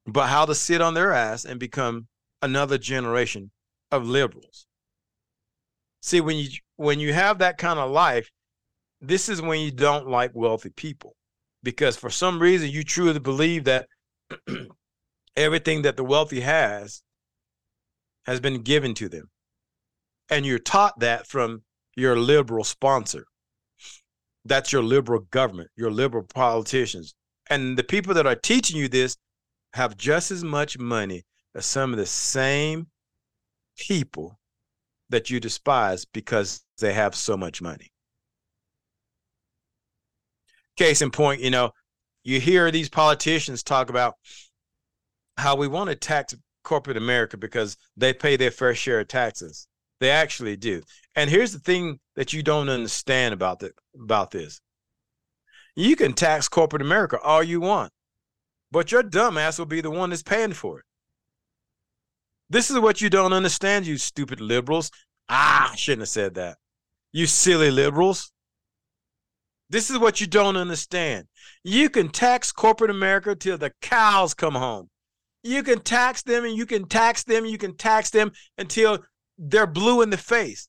But 0.07 0.25
how 0.29 0.45
to 0.45 0.55
sit 0.55 0.81
on 0.81 0.95
their 0.95 1.13
ass 1.13 1.45
and 1.45 1.59
become 1.59 2.07
another 2.41 2.77
generation 2.77 3.51
of 3.91 4.07
liberals. 4.07 4.67
See, 6.01 6.21
when 6.21 6.37
you 6.37 6.49
when 6.75 6.99
you 6.99 7.13
have 7.13 7.39
that 7.39 7.57
kind 7.57 7.79
of 7.79 7.89
life, 7.89 8.29
this 9.01 9.29
is 9.29 9.41
when 9.41 9.59
you 9.61 9.71
don't 9.71 10.07
like 10.07 10.31
wealthy 10.33 10.69
people. 10.69 11.15
Because 11.63 11.97
for 11.97 12.09
some 12.09 12.39
reason 12.39 12.69
you 12.69 12.83
truly 12.83 13.19
believe 13.19 13.63
that 13.63 13.87
everything 15.35 15.81
that 15.81 15.97
the 15.97 16.03
wealthy 16.03 16.41
has 16.41 17.01
has 18.25 18.39
been 18.39 18.61
given 18.61 18.93
to 18.95 19.09
them. 19.09 19.29
And 20.29 20.45
you're 20.45 20.59
taught 20.59 20.99
that 20.99 21.27
from 21.27 21.63
your 21.95 22.17
liberal 22.17 22.63
sponsor. 22.63 23.25
That's 24.43 24.71
your 24.71 24.83
liberal 24.83 25.21
government, 25.31 25.69
your 25.75 25.91
liberal 25.91 26.23
politicians. 26.23 27.15
And 27.49 27.77
the 27.77 27.83
people 27.83 28.13
that 28.15 28.27
are 28.27 28.35
teaching 28.35 28.77
you 28.77 28.87
this 28.87 29.17
have 29.73 29.97
just 29.97 30.31
as 30.31 30.43
much 30.43 30.77
money 30.77 31.23
as 31.55 31.65
some 31.65 31.91
of 31.91 31.97
the 31.97 32.05
same 32.05 32.87
people 33.77 34.39
that 35.09 35.29
you 35.29 35.39
despise 35.39 36.05
because 36.05 36.63
they 36.79 36.93
have 36.93 37.15
so 37.15 37.37
much 37.37 37.61
money. 37.61 37.91
Case 40.75 41.01
in 41.01 41.11
point, 41.11 41.41
you 41.41 41.49
know, 41.49 41.71
you 42.23 42.39
hear 42.39 42.69
these 42.69 42.89
politicians 42.89 43.63
talk 43.63 43.89
about 43.89 44.15
how 45.37 45.55
we 45.55 45.67
want 45.67 45.89
to 45.89 45.95
tax 45.95 46.35
corporate 46.63 46.97
America 46.97 47.37
because 47.37 47.77
they 47.95 48.13
pay 48.13 48.35
their 48.35 48.51
fair 48.51 48.75
share 48.75 48.99
of 48.99 49.07
taxes. 49.07 49.67
They 50.01 50.09
actually 50.09 50.57
do. 50.57 50.81
And 51.15 51.29
here's 51.29 51.53
the 51.53 51.59
thing 51.59 51.99
that 52.15 52.33
you 52.33 52.43
don't 52.43 52.67
understand 52.67 53.33
about 53.33 53.59
the, 53.59 53.71
about 54.01 54.31
this. 54.31 54.59
You 55.75 55.95
can 55.95 56.13
tax 56.13 56.49
corporate 56.49 56.81
America 56.81 57.19
all 57.21 57.43
you 57.43 57.61
want, 57.61 57.91
but 58.71 58.91
your 58.91 59.03
dumbass 59.03 59.59
will 59.59 59.65
be 59.65 59.81
the 59.81 59.91
one 59.91 60.09
that's 60.09 60.23
paying 60.23 60.53
for 60.53 60.79
it. 60.79 60.85
This 62.49 62.69
is 62.69 62.79
what 62.79 63.01
you 63.01 63.09
don't 63.09 63.33
understand, 63.33 63.87
you 63.87 63.97
stupid 63.97 64.39
liberals. 64.39 64.91
Ah, 65.29 65.71
I 65.71 65.75
shouldn't 65.75 66.01
have 66.01 66.09
said 66.09 66.35
that. 66.35 66.57
You 67.11 67.25
silly 67.25 67.71
liberals. 67.71 68.31
This 69.69 69.89
is 69.89 69.97
what 69.97 70.21
you 70.21 70.27
don't 70.27 70.57
understand. 70.57 71.27
You 71.63 71.89
can 71.89 72.09
tax 72.09 72.51
corporate 72.51 72.91
America 72.91 73.35
till 73.35 73.57
the 73.57 73.71
cows 73.81 74.33
come 74.33 74.53
home. 74.53 74.89
You 75.43 75.63
can 75.63 75.79
tax 75.79 76.21
them 76.21 76.45
and 76.45 76.55
you 76.55 76.65
can 76.65 76.87
tax 76.87 77.23
them, 77.23 77.43
and 77.43 77.51
you 77.51 77.57
can 77.57 77.75
tax 77.75 78.09
them 78.09 78.31
until 78.57 79.03
they're 79.37 79.67
blue 79.67 80.01
in 80.01 80.09
the 80.09 80.17
face. 80.17 80.67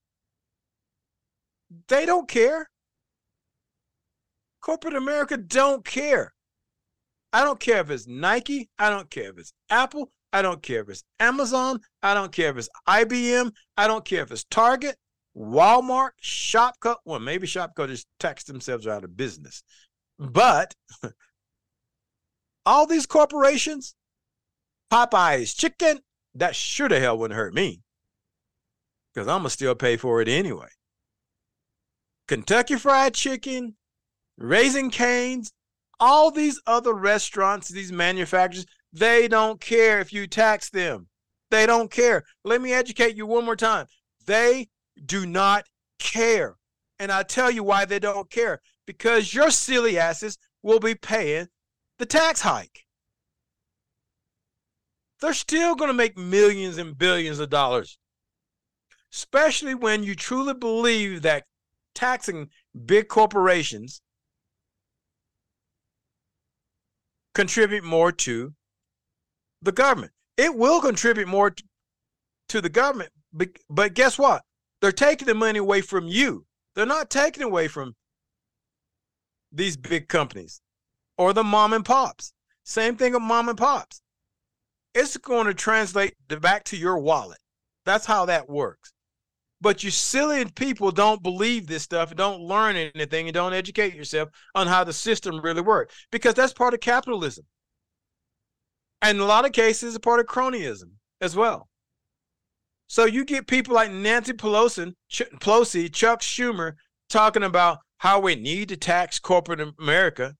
They 1.88 2.06
don't 2.06 2.28
care. 2.28 2.68
Corporate 4.60 4.94
America 4.94 5.36
don't 5.36 5.84
care. 5.84 6.32
I 7.32 7.44
don't 7.44 7.60
care 7.60 7.80
if 7.80 7.90
it's 7.90 8.06
Nike, 8.06 8.70
I 8.78 8.88
don't 8.88 9.10
care 9.10 9.30
if 9.30 9.38
it's 9.38 9.52
Apple, 9.68 10.10
I 10.36 10.42
don't 10.42 10.62
care 10.62 10.82
if 10.82 10.90
it's 10.90 11.02
Amazon, 11.18 11.80
I 12.02 12.12
don't 12.12 12.30
care 12.30 12.50
if 12.50 12.58
it's 12.58 12.68
IBM, 12.86 13.52
I 13.78 13.86
don't 13.86 14.04
care 14.04 14.22
if 14.22 14.30
it's 14.30 14.44
Target, 14.44 14.94
Walmart, 15.34 16.10
Shopko. 16.22 16.96
Well, 17.06 17.20
maybe 17.20 17.46
Shopko 17.46 17.88
just 17.88 18.06
taxed 18.20 18.46
themselves 18.46 18.86
out 18.86 19.02
of 19.02 19.16
business. 19.16 19.62
But 20.18 20.74
all 22.66 22.86
these 22.86 23.06
corporations, 23.06 23.94
Popeye's 24.92 25.54
chicken, 25.54 26.00
that 26.34 26.54
sure 26.54 26.90
the 26.90 27.00
hell 27.00 27.16
wouldn't 27.16 27.38
hurt 27.38 27.54
me. 27.54 27.80
Because 29.14 29.28
I'm 29.28 29.38
going 29.38 29.44
to 29.44 29.50
still 29.50 29.74
pay 29.74 29.96
for 29.96 30.20
it 30.20 30.28
anyway. 30.28 30.68
Kentucky 32.28 32.76
Fried 32.76 33.14
Chicken, 33.14 33.76
Raising 34.36 34.90
Canes, 34.90 35.54
all 35.98 36.30
these 36.30 36.60
other 36.66 36.92
restaurants, 36.92 37.68
these 37.68 37.90
manufacturers, 37.90 38.66
they 38.98 39.28
don't 39.28 39.60
care 39.60 40.00
if 40.00 40.12
you 40.12 40.26
tax 40.26 40.70
them. 40.70 41.08
They 41.50 41.66
don't 41.66 41.90
care. 41.90 42.24
Let 42.44 42.62
me 42.62 42.72
educate 42.72 43.16
you 43.16 43.26
one 43.26 43.44
more 43.44 43.56
time. 43.56 43.86
They 44.26 44.68
do 45.04 45.26
not 45.26 45.66
care. 45.98 46.56
And 46.98 47.12
I 47.12 47.22
tell 47.22 47.50
you 47.50 47.62
why 47.62 47.84
they 47.84 47.98
don't 47.98 48.30
care 48.30 48.60
because 48.86 49.34
your 49.34 49.50
silly 49.50 49.98
asses 49.98 50.38
will 50.62 50.80
be 50.80 50.94
paying 50.94 51.48
the 51.98 52.06
tax 52.06 52.40
hike. 52.40 52.86
They're 55.20 55.34
still 55.34 55.74
going 55.74 55.88
to 55.88 55.94
make 55.94 56.16
millions 56.16 56.78
and 56.78 56.96
billions 56.96 57.38
of 57.38 57.50
dollars, 57.50 57.98
especially 59.12 59.74
when 59.74 60.04
you 60.04 60.14
truly 60.14 60.54
believe 60.54 61.22
that 61.22 61.44
taxing 61.94 62.48
big 62.84 63.08
corporations 63.08 64.00
contribute 67.34 67.84
more 67.84 68.12
to 68.12 68.54
the 69.62 69.72
government. 69.72 70.12
It 70.36 70.54
will 70.54 70.80
contribute 70.80 71.28
more 71.28 71.54
to 72.48 72.60
the 72.60 72.68
government, 72.68 73.10
but, 73.32 73.48
but 73.68 73.94
guess 73.94 74.18
what? 74.18 74.42
They're 74.80 74.92
taking 74.92 75.26
the 75.26 75.34
money 75.34 75.58
away 75.58 75.80
from 75.80 76.06
you. 76.08 76.44
They're 76.74 76.86
not 76.86 77.10
taking 77.10 77.42
away 77.42 77.68
from 77.68 77.94
these 79.50 79.76
big 79.76 80.08
companies 80.08 80.60
or 81.16 81.32
the 81.32 81.44
mom 81.44 81.72
and 81.72 81.84
pops. 81.84 82.32
Same 82.64 82.96
thing 82.96 83.12
with 83.12 83.22
mom 83.22 83.48
and 83.48 83.56
pops. 83.56 84.02
It's 84.94 85.16
going 85.16 85.46
to 85.46 85.54
translate 85.54 86.14
back 86.40 86.64
to 86.64 86.76
your 86.76 86.98
wallet. 86.98 87.38
That's 87.84 88.06
how 88.06 88.26
that 88.26 88.48
works. 88.48 88.92
But 89.60 89.82
you 89.82 89.90
silly 89.90 90.44
people 90.44 90.90
don't 90.90 91.22
believe 91.22 91.66
this 91.66 91.82
stuff, 91.82 92.14
don't 92.14 92.42
learn 92.42 92.76
anything, 92.76 93.26
and 93.26 93.34
don't 93.34 93.54
educate 93.54 93.94
yourself 93.94 94.28
on 94.54 94.66
how 94.66 94.84
the 94.84 94.92
system 94.92 95.40
really 95.40 95.62
works 95.62 95.94
because 96.10 96.34
that's 96.34 96.52
part 96.52 96.74
of 96.74 96.80
capitalism. 96.80 97.46
And 99.06 99.20
a 99.20 99.24
lot 99.24 99.44
of 99.44 99.52
cases, 99.52 99.94
a 99.94 100.00
part 100.00 100.18
of 100.18 100.26
cronyism 100.26 100.90
as 101.20 101.36
well. 101.36 101.68
So 102.88 103.04
you 103.04 103.24
get 103.24 103.46
people 103.46 103.72
like 103.72 103.92
Nancy 103.92 104.32
Pelosi, 104.32 104.94
Ch- 105.08 105.30
Pelosi, 105.38 105.92
Chuck 105.92 106.22
Schumer 106.22 106.72
talking 107.08 107.44
about 107.44 107.78
how 107.98 108.18
we 108.18 108.34
need 108.34 108.68
to 108.70 108.76
tax 108.76 109.20
corporate 109.20 109.60
America. 109.78 110.34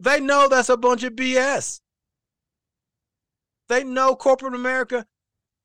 They 0.00 0.18
know 0.18 0.48
that's 0.48 0.68
a 0.68 0.76
bunch 0.76 1.04
of 1.04 1.12
BS. 1.12 1.80
They 3.68 3.84
know 3.84 4.16
corporate 4.16 4.56
America, 4.56 5.06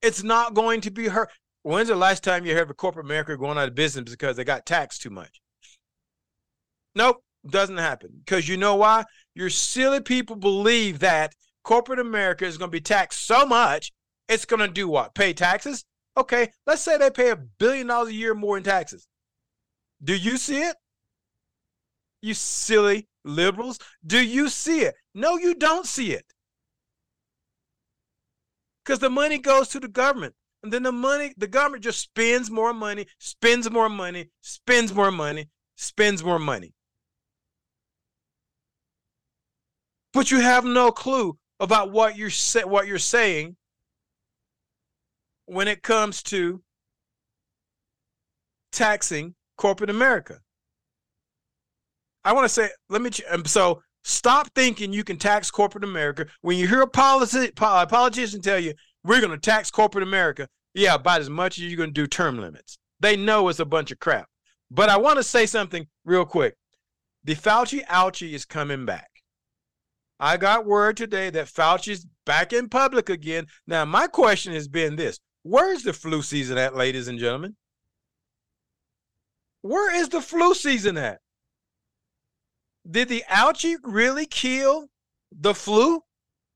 it's 0.03 0.21
not 0.21 0.53
going 0.53 0.81
to 0.81 0.91
be 0.91 1.07
hurt. 1.07 1.31
When's 1.63 1.87
the 1.87 1.95
last 1.95 2.23
time 2.23 2.45
you 2.45 2.53
heard 2.53 2.69
of 2.69 2.77
corporate 2.77 3.07
America 3.07 3.35
going 3.35 3.57
out 3.57 3.67
of 3.67 3.73
business 3.73 4.11
because 4.11 4.37
they 4.37 4.43
got 4.43 4.67
taxed 4.67 5.01
too 5.01 5.09
much? 5.09 5.41
Nope, 6.93 7.23
doesn't 7.49 7.77
happen. 7.77 8.11
Because 8.23 8.47
you 8.47 8.57
know 8.57 8.75
why? 8.75 9.05
Your 9.35 9.49
silly 9.49 10.01
people 10.01 10.35
believe 10.35 10.99
that 10.99 11.35
corporate 11.63 11.99
America 11.99 12.45
is 12.45 12.57
going 12.57 12.71
to 12.71 12.75
be 12.75 12.81
taxed 12.81 13.25
so 13.25 13.45
much 13.45 13.91
it's 14.27 14.45
going 14.45 14.61
to 14.61 14.67
do 14.67 14.87
what? 14.87 15.13
Pay 15.13 15.33
taxes? 15.33 15.85
Okay, 16.17 16.51
let's 16.65 16.81
say 16.81 16.97
they 16.97 17.11
pay 17.11 17.29
a 17.29 17.35
billion 17.35 17.87
dollars 17.87 18.09
a 18.09 18.13
year 18.13 18.33
more 18.33 18.57
in 18.57 18.63
taxes. 18.63 19.07
Do 20.03 20.15
you 20.15 20.37
see 20.37 20.61
it? 20.61 20.75
You 22.21 22.33
silly 22.33 23.07
liberals. 23.23 23.79
Do 24.05 24.23
you 24.23 24.49
see 24.49 24.81
it? 24.81 24.95
No, 25.13 25.37
you 25.37 25.55
don't 25.55 25.85
see 25.85 26.13
it. 26.13 26.25
Because 28.83 28.99
the 28.99 29.09
money 29.09 29.37
goes 29.37 29.67
to 29.69 29.79
the 29.79 29.87
government. 29.87 30.35
And 30.63 30.71
then 30.71 30.83
the 30.83 30.91
money, 30.91 31.33
the 31.37 31.47
government 31.47 31.83
just 31.83 31.99
spends 31.99 32.49
more 32.49 32.73
money, 32.73 33.05
spends 33.19 33.69
more 33.69 33.89
money, 33.89 34.29
spends 34.41 34.93
more 34.93 35.11
money, 35.11 35.49
spends 35.75 36.23
more 36.23 36.39
money. 36.39 36.73
But 40.15 40.31
you 40.31 40.39
have 40.39 40.63
no 40.63 40.93
clue 40.93 41.37
about 41.59 41.91
what 41.91 42.15
you're 42.15 42.31
what 42.65 42.87
you're 42.87 42.97
saying 42.99 43.57
when 45.45 45.67
it 45.67 45.83
comes 45.83 46.23
to 46.23 46.63
taxing 48.71 49.35
corporate 49.57 49.89
America. 49.89 50.39
I 52.23 52.31
want 52.31 52.45
to 52.45 52.49
say, 52.49 52.69
let 52.87 53.01
me, 53.01 53.11
um, 53.29 53.43
so 53.43 53.81
stop 54.05 54.47
thinking 54.55 54.93
you 54.93 55.03
can 55.03 55.17
tax 55.17 55.51
corporate 55.51 55.83
America. 55.83 56.27
When 56.39 56.57
you 56.57 56.65
hear 56.65 56.81
a, 56.81 56.87
policy, 56.87 57.51
a 57.57 57.85
politician 57.85 58.41
tell 58.41 58.57
you, 58.57 58.73
we're 59.03 59.19
going 59.19 59.31
to 59.31 59.37
tax 59.37 59.69
corporate 59.69 60.03
America, 60.03 60.47
yeah, 60.73 60.95
about 60.95 61.19
as 61.19 61.29
much 61.29 61.57
as 61.57 61.65
you're 61.65 61.77
going 61.77 61.93
to 61.93 62.01
do 62.01 62.07
term 62.07 62.39
limits. 62.39 62.77
They 63.01 63.17
know 63.17 63.49
it's 63.49 63.59
a 63.59 63.65
bunch 63.65 63.91
of 63.91 63.99
crap. 63.99 64.27
But 64.71 64.87
I 64.87 64.95
want 64.95 65.17
to 65.17 65.23
say 65.23 65.45
something 65.45 65.85
real 66.05 66.25
quick. 66.25 66.55
The 67.25 67.35
Fauci 67.35 67.85
ouchie 67.87 68.31
is 68.31 68.45
coming 68.45 68.85
back. 68.85 69.09
I 70.19 70.37
got 70.37 70.65
word 70.65 70.97
today 70.97 71.29
that 71.31 71.47
Fauci's 71.47 72.05
back 72.25 72.53
in 72.53 72.69
public 72.69 73.09
again. 73.09 73.47
Now, 73.67 73.85
my 73.85 74.07
question 74.07 74.53
has 74.53 74.67
been 74.67 74.95
this 74.95 75.19
Where's 75.43 75.83
the 75.83 75.93
flu 75.93 76.21
season 76.21 76.57
at, 76.57 76.75
ladies 76.75 77.07
and 77.07 77.19
gentlemen? 77.19 77.55
Where 79.61 79.93
is 79.95 80.09
the 80.09 80.21
flu 80.21 80.53
season 80.53 80.97
at? 80.97 81.19
Did 82.89 83.09
the 83.09 83.23
ouchie 83.29 83.77
really 83.83 84.25
kill 84.25 84.87
the 85.31 85.53
flu? 85.53 86.01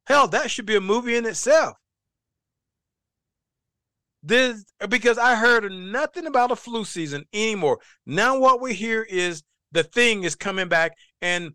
Hell, 0.05 0.27
that 0.29 0.51
should 0.51 0.65
be 0.65 0.75
a 0.75 0.81
movie 0.81 1.15
in 1.15 1.25
itself. 1.25 1.75
This 4.21 4.65
because 4.89 5.17
I 5.17 5.35
heard 5.35 5.71
nothing 5.71 6.27
about 6.27 6.51
a 6.51 6.55
flu 6.55 6.83
season 6.83 7.25
anymore. 7.33 7.79
Now 8.05 8.37
what 8.37 8.61
we 8.61 8.73
hear 8.73 9.03
is 9.03 9.43
the 9.71 9.83
thing 9.83 10.23
is 10.23 10.35
coming 10.35 10.67
back, 10.67 10.93
and 11.21 11.53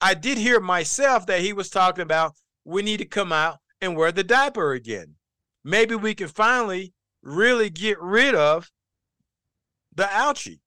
I 0.00 0.14
did 0.14 0.38
hear 0.38 0.60
myself 0.60 1.26
that 1.26 1.40
he 1.40 1.52
was 1.52 1.70
talking 1.70 2.02
about 2.02 2.34
we 2.64 2.82
need 2.82 2.98
to 2.98 3.04
come 3.04 3.32
out 3.32 3.58
and 3.80 3.96
wear 3.96 4.12
the 4.12 4.24
diaper 4.24 4.72
again 4.72 5.16
maybe 5.68 5.94
we 5.94 6.14
can 6.14 6.28
finally 6.28 6.94
really 7.22 7.70
get 7.70 8.00
rid 8.00 8.34
of 8.34 8.70
the 9.94 10.04
ouchie. 10.04 10.60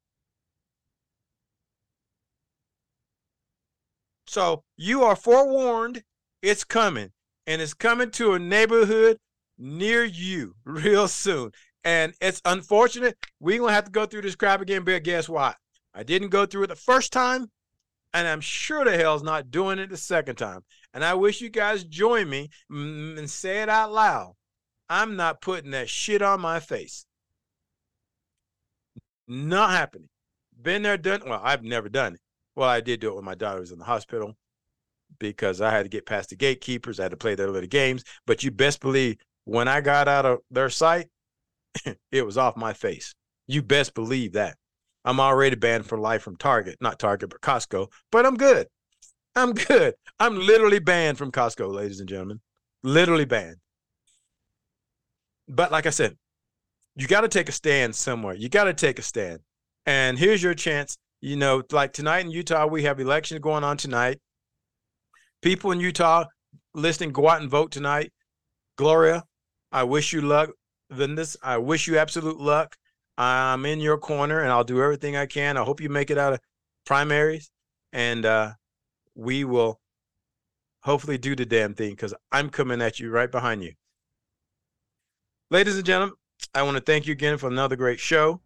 So 4.28 4.63
you 4.78 5.04
are 5.04 5.15
forewarned, 5.15 6.04
it's 6.41 6.63
coming, 6.63 7.12
and 7.48 7.62
it's 7.62 7.74
coming 7.74 8.12
to 8.12 8.34
a 8.34 8.39
neighborhood 8.39 9.17
near 9.58 10.04
you 10.04 10.56
real 10.65 11.08
soon. 11.08 11.52
And 11.84 12.13
it's 12.22 12.41
unfortunate. 12.46 13.17
We're 13.39 13.58
going 13.58 13.72
to 13.72 13.76
have 13.76 13.86
to 13.86 13.91
go 13.91 14.06
through 14.06 14.22
this 14.22 14.36
crap 14.36 14.62
again, 14.62 14.84
but 14.84 15.04
guess 15.04 15.28
what? 15.28 15.58
I 15.94 16.04
didn't 16.04 16.30
go 16.30 16.46
through 16.46 16.63
it 16.63 16.67
the 16.67 16.76
first 16.76 17.12
time, 17.12 17.48
and 18.13 18.28
I'm 18.28 18.41
sure 18.41 18.84
the 18.84 18.97
hell's 18.97 19.24
not 19.24 19.52
doing 19.52 19.80
it 19.80 19.89
the 19.89 19.97
second 19.97 20.36
time. 20.36 20.62
And 20.93 21.04
I 21.04 21.13
wish 21.13 21.41
you 21.41 21.50
guys 21.50 21.84
join 21.84 22.30
me 22.30 22.50
and 22.69 23.30
say 23.30 23.62
it 23.62 23.69
out 23.69 23.91
loud. 23.91 24.34
I'm 24.89 25.15
not 25.15 25.41
putting 25.41 25.71
that 25.71 25.89
shit 25.89 26.21
on 26.21 26.41
my 26.41 26.60
face. 26.60 27.06
Not 29.28 29.71
happening. 29.71 30.10
Been 30.62 30.82
there, 30.82 30.97
done. 30.97 31.21
Well, 31.26 31.39
I've 31.41 31.63
never 31.63 31.88
done 31.88 32.15
it. 32.15 32.19
Well, 32.56 32.67
I 32.67 32.82
did 32.82 33.00
do 33.00 33.12
it 33.12 33.15
when 33.15 33.24
my 33.24 33.36
daughter 33.36 33.62
was 33.62 33.71
in 33.71 33.80
the 33.80 33.86
hospital 33.86 34.36
because 35.19 35.62
I 35.62 35.71
had 35.71 35.84
to 35.84 35.89
get 35.89 36.06
past 36.06 36.30
the 36.30 36.36
gatekeepers. 36.36 37.00
I 37.00 37.04
had 37.04 37.12
to 37.12 37.17
play 37.17 37.36
their 37.36 37.50
little 37.50 37.69
games. 37.69 38.04
But 38.28 38.43
you 38.43 38.52
best 38.52 38.82
believe 38.82 39.17
when 39.45 39.69
I 39.69 39.80
got 39.80 40.10
out 40.10 40.26
of 40.26 40.39
their 40.52 40.69
sight, 40.69 41.08
it 42.12 42.26
was 42.26 42.38
off 42.38 42.58
my 42.58 42.74
face. 42.74 43.15
You 43.47 43.63
best 43.63 43.93
believe 43.93 44.34
that. 44.34 44.58
I'm 45.04 45.20
already 45.20 45.56
banned 45.56 45.86
for 45.86 45.98
life 45.98 46.22
from 46.22 46.36
Target, 46.36 46.78
not 46.82 47.00
Target, 47.00 47.30
but 47.30 47.42
Costco. 47.42 47.88
But 48.12 48.26
I'm 48.26 48.36
good. 48.36 48.68
I'm 49.36 49.54
good. 49.68 49.96
I'm 50.20 50.38
literally 50.38 50.80
banned 50.80 51.18
from 51.18 51.32
Costco, 51.32 51.74
ladies 51.74 52.00
and 52.00 52.10
gentlemen. 52.10 52.40
Literally 52.84 53.26
banned 53.26 53.58
but 55.52 55.72
like 55.72 55.86
I 55.86 55.90
said, 55.90 56.18
you 56.96 57.08
got 57.08 57.22
to 57.22 57.28
take 57.28 57.50
a 57.50 57.52
stand 57.52 57.96
somewhere. 57.96 58.34
You 58.34 58.50
got 58.50 58.66
to 58.66 58.74
take 58.74 59.00
a 59.00 59.02
stand. 59.02 59.40
And 59.86 60.18
here's 60.18 60.42
your 60.42 60.54
chance. 60.54 60.98
You 61.20 61.36
know, 61.36 61.62
like 61.72 61.94
tonight 61.94 62.26
in 62.26 62.32
Utah, 62.32 62.66
we 62.66 62.84
have 62.84 63.00
elections 63.00 63.42
going 63.42 63.64
on 63.64 63.78
tonight. 63.78 64.20
People 65.42 65.72
in 65.72 65.80
Utah 65.80 66.26
listening, 66.74 67.12
go 67.12 67.28
out 67.30 67.42
and 67.42 67.50
vote 67.50 67.72
tonight. 67.72 68.12
Gloria, 68.78 69.24
I 69.72 69.84
wish 69.84 70.14
you 70.14 70.22
luck. 70.22 70.50
Vindas, 70.92 71.36
I 71.44 71.58
wish 71.58 71.88
you 71.88 71.98
absolute 71.98 72.40
luck. 72.40 72.76
I'm 73.21 73.65
in 73.65 73.79
your 73.79 73.97
corner 73.97 74.39
and 74.39 74.51
I'll 74.51 74.63
do 74.63 74.81
everything 74.81 75.15
I 75.15 75.27
can. 75.27 75.55
I 75.55 75.63
hope 75.63 75.79
you 75.79 75.89
make 75.89 76.10
it 76.10 76.17
out 76.17 76.34
of 76.34 76.39
primaries 76.86 77.51
and 77.93 78.25
uh, 78.25 78.53
we 79.15 79.43
will 79.43 79.79
hopefully 80.81 81.17
do 81.17 81.36
the 81.36 81.45
damn 81.45 81.75
thing 81.75 81.91
because 81.91 82.13
I'm 82.31 82.49
coming 82.49 82.81
at 82.81 82.99
you 82.99 83.12
right 83.12 83.31
behind 83.31 83.63
you. 83.63 83.73
Ladies 85.51 85.75
and 85.75 85.86
gentlemen, 85.86 86.15
I 86.55 86.63
want 86.63 86.77
to 86.77 86.84
thank 86.84 87.05
you 87.05 87.12
again 87.12 87.38
for 87.38 87.47
another 87.47 87.75
great 87.75 87.99
show. 87.99 88.41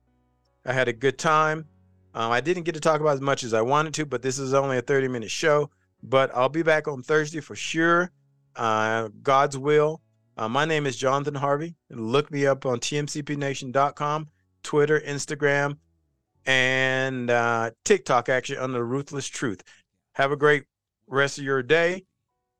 I 0.65 0.73
had 0.73 0.87
a 0.87 0.93
good 0.93 1.17
time. 1.17 1.65
Um, 2.13 2.31
I 2.31 2.41
didn't 2.41 2.63
get 2.63 2.75
to 2.75 2.81
talk 2.81 2.99
about 2.99 3.13
as 3.13 3.21
much 3.21 3.43
as 3.43 3.53
I 3.53 3.61
wanted 3.61 3.93
to, 3.93 4.05
but 4.05 4.21
this 4.21 4.39
is 4.39 4.53
only 4.53 4.77
a 4.77 4.81
30 4.81 5.07
minute 5.07 5.31
show. 5.31 5.69
But 6.03 6.35
I'll 6.35 6.49
be 6.49 6.63
back 6.63 6.87
on 6.87 7.01
Thursday 7.01 7.39
for 7.39 7.55
sure. 7.55 8.11
Uh, 8.55 9.09
God's 9.23 9.57
will. 9.57 10.01
Uh, 10.37 10.49
my 10.49 10.65
name 10.65 10.85
is 10.85 10.97
Jonathan 10.97 11.35
Harvey. 11.35 11.75
Look 11.89 12.29
me 12.29 12.45
up 12.45 12.65
on 12.65 12.79
tmcpnation.com, 12.79 14.27
Twitter, 14.65 14.99
Instagram, 14.99 15.77
and 16.45 17.29
uh, 17.29 17.71
TikTok 17.85 18.27
actually 18.27 18.57
under 18.57 18.83
Ruthless 18.83 19.27
Truth. 19.27 19.61
Have 20.13 20.31
a 20.31 20.35
great 20.35 20.63
rest 21.07 21.37
of 21.37 21.43
your 21.43 21.63
day 21.63 22.03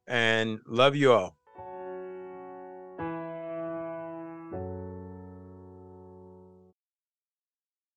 and 0.07 0.59
love 0.67 0.95
you 0.95 1.11
all. 1.11 1.35